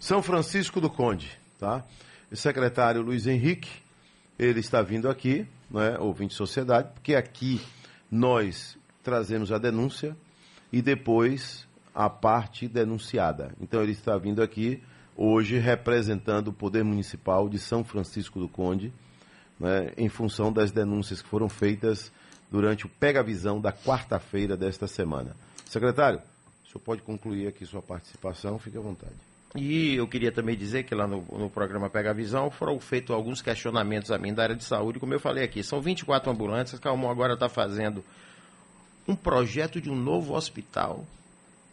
São 0.00 0.20
Francisco 0.20 0.80
do 0.80 0.90
Conde, 0.90 1.38
tá? 1.56 1.84
O 2.32 2.34
secretário 2.34 3.00
Luiz 3.00 3.28
Henrique, 3.28 3.70
ele 4.36 4.58
está 4.58 4.82
vindo 4.82 5.08
aqui, 5.08 5.46
né, 5.70 5.96
ouvinte 6.00 6.34
sociedade, 6.34 6.88
porque 6.94 7.14
aqui 7.14 7.60
nós 8.10 8.76
trazemos 9.04 9.52
a 9.52 9.58
denúncia 9.58 10.16
e 10.72 10.82
depois 10.82 11.64
a 11.94 12.10
parte 12.10 12.66
denunciada. 12.66 13.54
Então 13.60 13.80
ele 13.80 13.92
está 13.92 14.18
vindo 14.18 14.42
aqui 14.42 14.82
hoje 15.16 15.58
representando 15.58 16.48
o 16.48 16.52
Poder 16.52 16.84
Municipal 16.84 17.48
de 17.48 17.58
São 17.58 17.84
Francisco 17.84 18.38
do 18.38 18.48
Conde, 18.48 18.92
né, 19.58 19.92
em 19.96 20.08
função 20.08 20.52
das 20.52 20.72
denúncias 20.72 21.22
que 21.22 21.28
foram 21.28 21.48
feitas 21.48 22.12
durante 22.50 22.86
o 22.86 22.88
Pega 22.88 23.22
Visão 23.22 23.60
da 23.60 23.72
quarta-feira 23.72 24.56
desta 24.56 24.86
semana. 24.86 25.36
Secretário, 25.64 26.20
o 26.64 26.68
senhor 26.68 26.80
pode 26.84 27.02
concluir 27.02 27.46
aqui 27.46 27.64
sua 27.64 27.82
participação, 27.82 28.58
fique 28.58 28.76
à 28.76 28.80
vontade. 28.80 29.14
E 29.56 29.94
eu 29.94 30.08
queria 30.08 30.32
também 30.32 30.56
dizer 30.56 30.82
que 30.82 30.94
lá 30.94 31.06
no, 31.06 31.24
no 31.32 31.48
programa 31.48 31.88
Pega 31.88 32.12
Visão 32.12 32.50
foram 32.50 32.80
feitos 32.80 33.14
alguns 33.14 33.40
questionamentos 33.40 34.10
a 34.10 34.18
mim 34.18 34.34
da 34.34 34.42
área 34.42 34.56
de 34.56 34.64
saúde, 34.64 34.98
como 34.98 35.14
eu 35.14 35.20
falei 35.20 35.44
aqui, 35.44 35.62
são 35.62 35.80
24 35.80 36.30
ambulâncias, 36.30 36.80
Calmon 36.80 37.10
agora 37.10 37.34
está 37.34 37.48
fazendo 37.48 38.04
um 39.06 39.14
projeto 39.14 39.80
de 39.80 39.90
um 39.90 39.94
novo 39.94 40.34
hospital 40.34 41.06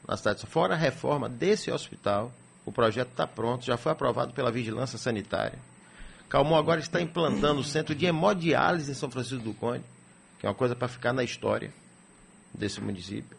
na 0.07 0.17
cidade, 0.17 0.45
fora 0.45 0.73
a 0.73 0.77
reforma 0.77 1.29
desse 1.29 1.71
hospital, 1.71 2.31
o 2.65 2.71
projeto 2.71 3.09
está 3.09 3.25
pronto, 3.25 3.65
já 3.65 3.77
foi 3.77 3.91
aprovado 3.91 4.33
pela 4.33 4.51
Vigilância 4.51 4.97
Sanitária. 4.97 5.59
Calmon 6.29 6.55
agora 6.55 6.79
está 6.79 7.01
implantando 7.01 7.59
o 7.59 7.63
centro 7.63 7.93
de 7.93 8.05
hemodiálise 8.05 8.91
em 8.91 8.93
São 8.93 9.11
Francisco 9.11 9.43
do 9.43 9.53
Conde, 9.53 9.83
que 10.39 10.45
é 10.45 10.49
uma 10.49 10.55
coisa 10.55 10.75
para 10.75 10.87
ficar 10.87 11.11
na 11.11 11.23
história 11.23 11.73
desse 12.53 12.79
município. 12.79 13.37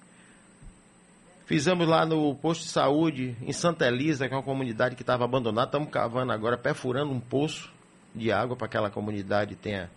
Fizemos 1.46 1.86
lá 1.86 2.06
no 2.06 2.34
posto 2.36 2.62
de 2.62 2.70
saúde 2.70 3.36
em 3.42 3.52
Santa 3.52 3.86
Elisa, 3.86 4.28
que 4.28 4.34
é 4.34 4.36
uma 4.36 4.42
comunidade 4.42 4.94
que 4.94 5.02
estava 5.02 5.24
abandonada. 5.24 5.66
Estamos 5.66 5.90
cavando 5.90 6.32
agora, 6.32 6.56
perfurando 6.56 7.12
um 7.12 7.20
poço 7.20 7.72
de 8.14 8.30
água 8.30 8.56
para 8.56 8.68
que 8.68 8.76
aquela 8.76 8.90
comunidade 8.90 9.56
tenha 9.56 9.90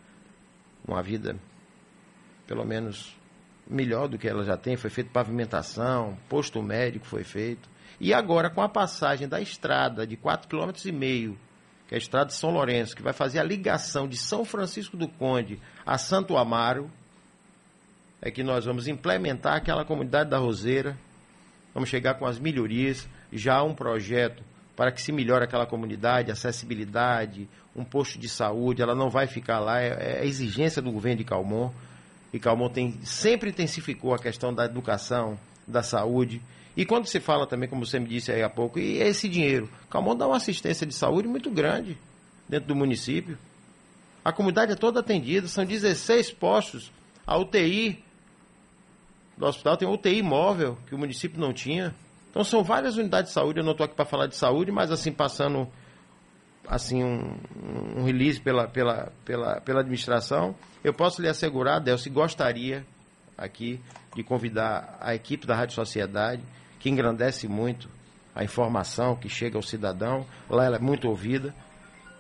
uma 0.88 1.02
vida, 1.04 1.36
pelo 2.48 2.66
menos, 2.66 3.16
melhor 3.68 4.08
do 4.08 4.18
que 4.18 4.28
ela 4.28 4.44
já 4.44 4.58
tem. 4.58 4.76
Foi 4.76 4.90
feita 4.90 5.10
pavimentação, 5.12 6.18
posto 6.28 6.62
médico 6.62 7.06
foi 7.06 7.24
feito. 7.24 7.70
E 8.00 8.14
agora, 8.14 8.50
com 8.50 8.62
a 8.62 8.70
passagem 8.70 9.28
da 9.28 9.40
estrada 9.40 10.06
de 10.06 10.18
4,5 10.18 10.74
km, 10.74 11.38
que 11.88 11.94
é 11.94 11.96
a 11.96 11.98
estrada 11.98 12.28
de 12.28 12.34
São 12.34 12.52
Lourenço, 12.52 12.96
que 12.96 13.02
vai 13.02 13.14
fazer 13.14 13.40
a 13.40 13.44
ligação 13.44 14.08
de 14.08 14.18
São 14.18 14.44
Francisco 14.44 14.98
do 14.98 15.08
Conde 15.08 15.60
a 15.86 15.98
Santo 15.98 16.36
Amaro, 16.36 16.90
é 18.22 18.32
que 18.32 18.44
nós 18.44 18.66
vamos 18.66 18.88
implementar 18.88 19.56
aquela 19.56 19.86
comunidade 19.86 20.30
da 20.30 20.38
Roseira, 20.38 20.98
vamos 21.74 21.90
chegar 21.90 22.16
com 22.16 22.26
as 22.26 22.40
melhorias, 22.40 23.08
já 23.32 23.58
há 23.58 23.64
um 23.64 23.76
projeto 23.76 24.44
para 24.76 24.92
que 24.92 25.02
se 25.02 25.12
melhore 25.12 25.46
aquela 25.46 25.66
comunidade, 25.66 26.32
acessibilidade, 26.32 27.48
um 27.76 27.84
posto 27.84 28.18
de 28.18 28.28
saúde, 28.28 28.82
ela 28.82 28.96
não 28.96 29.10
vai 29.10 29.28
ficar 29.28 29.60
lá, 29.60 29.82
é, 29.82 30.22
é 30.22 30.26
exigência 30.26 30.82
do 30.82 30.92
governo 30.92 31.20
de 31.20 31.24
Calmon, 31.24 31.72
e 32.34 32.40
Calmon 32.40 32.70
tem, 32.70 33.00
sempre 33.04 33.50
intensificou 33.50 34.14
a 34.14 34.20
questão 34.20 34.54
da 34.54 34.66
educação, 34.66 35.40
da 35.68 35.82
saúde, 35.82 36.42
e 36.76 36.86
quando 36.86 37.08
se 37.08 37.20
fala 37.20 37.48
também, 37.48 37.70
como 37.70 37.86
você 37.86 38.00
me 38.00 38.08
disse 38.08 38.32
aí 38.32 38.44
há 38.44 38.50
pouco, 38.50 38.80
e 38.80 38.98
esse 38.98 39.30
dinheiro, 39.30 39.70
Calmon 39.90 40.16
dá 40.16 40.28
uma 40.28 40.38
assistência 40.38 40.86
de 40.86 40.94
saúde 40.94 41.28
muito 41.28 41.50
grande 41.50 41.98
dentro 42.50 42.68
do 42.68 42.76
município, 42.76 43.38
a 44.24 44.32
comunidade 44.32 44.72
é 44.72 44.76
toda 44.76 45.00
atendida, 45.00 45.48
são 45.48 45.64
16 45.64 46.32
postos, 46.32 46.92
a 47.26 47.38
UTI 47.38 48.04
do 49.38 49.46
hospital 49.46 49.78
tem 49.78 49.88
UTI 49.88 50.22
móvel, 50.22 50.78
que 50.88 50.96
o 50.96 50.98
município 50.98 51.40
não 51.40 51.54
tinha. 51.54 51.94
Então 52.30 52.44
são 52.44 52.64
várias 52.64 52.98
unidades 52.98 53.30
de 53.30 53.34
saúde, 53.34 53.60
eu 53.60 53.64
não 53.64 53.72
estou 53.72 53.86
aqui 53.86 53.96
para 53.96 54.06
falar 54.06 54.28
de 54.28 54.36
saúde, 54.36 54.72
mas 54.72 54.92
assim, 54.92 55.12
passando 55.12 55.68
assim 56.68 57.04
um, 57.04 57.38
um 57.98 58.04
release 58.04 58.42
pela, 58.42 58.68
pela, 58.68 59.12
pela, 59.24 59.62
pela 59.62 59.82
administração, 59.82 60.56
eu 60.84 60.94
posso 60.94 61.22
lhe 61.22 61.30
assegurar, 61.30 61.80
Delcio, 61.80 62.12
gostaria 62.12 62.86
aqui 63.38 63.80
de 64.16 64.24
convidar 64.24 64.98
a 65.00 65.14
equipe 65.14 65.46
da 65.46 65.56
Rádio 65.56 65.76
Sociedade, 65.76 66.42
que 66.86 66.90
engrandece 66.92 67.48
muito 67.48 67.90
a 68.36 68.44
informação 68.44 69.16
que 69.16 69.28
chega 69.28 69.58
ao 69.58 69.64
cidadão, 69.64 70.24
lá 70.48 70.66
ela 70.66 70.76
é 70.76 70.80
muito 70.80 71.10
ouvida, 71.10 71.52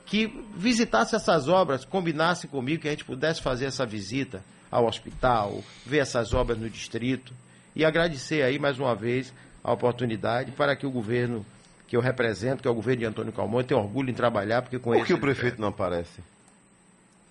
que 0.07 0.43
visitasse 0.57 1.15
essas 1.15 1.47
obras, 1.47 1.85
combinasse 1.85 2.47
comigo 2.47 2.81
que 2.81 2.87
a 2.87 2.91
gente 2.91 3.05
pudesse 3.05 3.43
fazer 3.43 3.65
essa 3.65 3.85
visita 3.85 4.43
ao 4.71 4.87
hospital, 4.87 5.63
ver 5.85 5.99
essas 5.99 6.33
obras 6.33 6.57
no 6.57 6.67
distrito 6.67 7.31
e 7.75 7.85
agradecer 7.85 8.41
aí 8.41 8.57
mais 8.57 8.79
uma 8.79 8.95
vez 8.95 9.31
a 9.63 9.71
oportunidade 9.71 10.51
para 10.51 10.75
que 10.75 10.87
o 10.87 10.89
governo 10.89 11.45
que 11.87 11.95
eu 11.95 12.01
represento, 12.01 12.63
que 12.63 12.67
é 12.67 12.71
o 12.71 12.75
governo 12.75 13.01
de 13.01 13.05
Antônio 13.05 13.31
Calmon, 13.31 13.61
tenha 13.61 13.79
orgulho 13.79 14.09
em 14.09 14.15
trabalhar, 14.15 14.63
porque 14.63 14.79
com 14.79 14.93
Por 14.93 15.05
que 15.05 15.13
o 15.13 15.19
prefeito 15.19 15.61
não 15.61 15.67
aparece? 15.67 16.23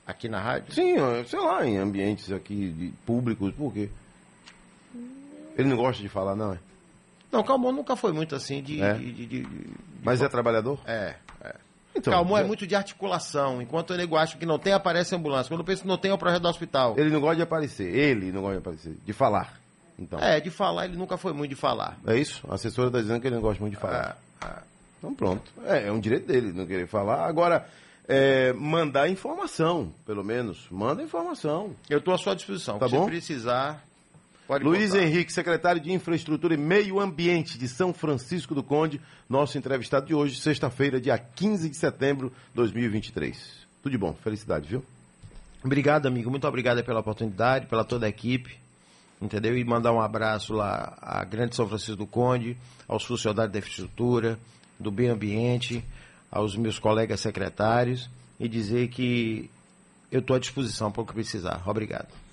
Aqui 0.06 0.28
na 0.28 0.40
rádio? 0.40 0.72
Sim, 0.72 0.94
sei 1.26 1.40
lá, 1.40 1.66
em 1.66 1.78
ambientes 1.78 2.30
aqui 2.30 2.94
públicos, 3.04 3.52
por 3.54 3.72
quê? 3.72 3.88
Ele 5.58 5.68
não 5.68 5.76
gosta 5.76 6.00
de 6.00 6.08
falar, 6.08 6.36
não, 6.36 6.52
é? 6.52 6.58
Não, 7.34 7.42
Calmon 7.44 7.72
nunca 7.72 7.96
foi 7.96 8.12
muito 8.12 8.34
assim 8.34 8.62
de. 8.62 8.80
É? 8.82 8.94
de, 8.94 9.12
de, 9.12 9.26
de 9.26 9.48
Mas 10.02 10.22
é 10.22 10.28
trabalhador? 10.28 10.78
É, 10.86 11.14
é. 11.42 11.54
Então, 11.96 12.12
Calmon 12.12 12.36
é 12.38 12.40
já- 12.42 12.46
muito 12.46 12.66
de 12.66 12.74
articulação. 12.74 13.60
Enquanto 13.62 13.90
o 13.90 13.96
nego 13.96 14.16
acha 14.16 14.36
que 14.36 14.44
não 14.46 14.58
tem, 14.58 14.72
aparece 14.72 15.14
a 15.14 15.18
ambulância. 15.18 15.48
Quando 15.48 15.60
eu 15.60 15.64
penso 15.66 15.82
que 15.82 15.88
não 15.88 15.98
tem, 15.98 16.10
é 16.10 16.14
o 16.14 16.18
projeto 16.18 16.42
do 16.42 16.48
hospital. 16.48 16.94
Ele 16.98 17.10
não 17.10 17.20
gosta 17.20 17.36
de 17.36 17.42
aparecer. 17.42 17.94
Ele 17.94 18.32
não 18.32 18.40
gosta 18.40 18.54
de 18.56 18.60
aparecer. 18.60 18.96
De 19.04 19.12
falar. 19.12 19.60
Então. 19.98 20.18
É, 20.18 20.40
de 20.40 20.50
falar, 20.50 20.86
ele 20.86 20.96
nunca 20.96 21.16
foi 21.16 21.32
muito 21.32 21.50
de 21.50 21.56
falar. 21.56 21.96
É 22.06 22.16
isso? 22.16 22.42
A 22.50 22.54
assessora 22.56 22.88
está 22.88 23.00
dizendo 23.00 23.20
que 23.20 23.26
ele 23.28 23.36
não 23.36 23.42
gosta 23.42 23.60
muito 23.60 23.74
de 23.74 23.80
falar. 23.80 24.18
Ah, 24.40 24.62
Então 24.98 25.14
pronto. 25.14 25.52
É, 25.66 25.86
é 25.86 25.92
um 25.92 26.00
direito 26.00 26.26
dele 26.26 26.52
não 26.52 26.66
querer 26.66 26.88
falar. 26.88 27.24
Agora, 27.26 27.64
é, 28.08 28.52
mandar 28.54 29.08
informação, 29.08 29.92
pelo 30.04 30.24
menos. 30.24 30.66
Manda 30.70 31.00
informação. 31.00 31.76
Eu 31.88 31.98
estou 31.98 32.12
à 32.12 32.18
sua 32.18 32.34
disposição. 32.34 32.76
Tá 32.78 32.88
Se 32.88 32.94
bom? 32.96 33.06
precisar, 33.06 33.84
pode 34.46 34.64
Luiz 34.64 34.90
contar. 34.90 35.02
Henrique, 35.04 35.32
secretário 35.32 35.80
de 35.80 35.92
Infraestrutura 35.92 36.54
e 36.54 36.56
Meio 36.56 37.00
Ambiente 37.00 37.58
de 37.58 37.68
São 37.68 37.92
Francisco 37.92 38.54
do 38.54 38.62
Conde, 38.62 39.00
nosso 39.28 39.56
entrevistado 39.58 40.06
de 40.06 40.14
hoje, 40.14 40.40
sexta-feira, 40.40 41.00
dia 41.00 41.18
15 41.18 41.68
de 41.68 41.76
setembro 41.76 42.30
de 42.30 42.54
2023. 42.54 43.66
Tudo 43.82 43.92
de 43.92 43.98
bom, 43.98 44.14
felicidade, 44.14 44.68
viu? 44.68 44.84
Obrigado, 45.64 46.06
amigo. 46.06 46.30
Muito 46.30 46.46
obrigado 46.46 46.82
pela 46.84 47.00
oportunidade, 47.00 47.66
pela 47.66 47.84
toda 47.84 48.06
a 48.06 48.08
equipe. 48.08 48.56
Entendeu? 49.20 49.56
E 49.56 49.64
mandar 49.64 49.92
um 49.92 50.00
abraço 50.00 50.52
lá 50.52 50.98
à 51.00 51.24
Grande 51.24 51.56
São 51.56 51.66
Francisco 51.66 51.96
do 51.96 52.06
Conde, 52.06 52.56
aos 52.86 53.04
funcionários 53.04 53.52
da 53.52 53.58
infraestrutura, 53.58 54.38
do 54.78 54.92
meio 54.92 55.12
ambiente, 55.12 55.84
aos 56.30 56.56
meus 56.56 56.78
colegas 56.78 57.20
secretários 57.20 58.10
e 58.38 58.48
dizer 58.48 58.88
que 58.88 59.48
eu 60.10 60.20
estou 60.20 60.36
à 60.36 60.38
disposição 60.38 60.92
para 60.92 61.02
o 61.02 61.06
que 61.06 61.14
precisar. 61.14 61.62
Obrigado. 61.66 62.14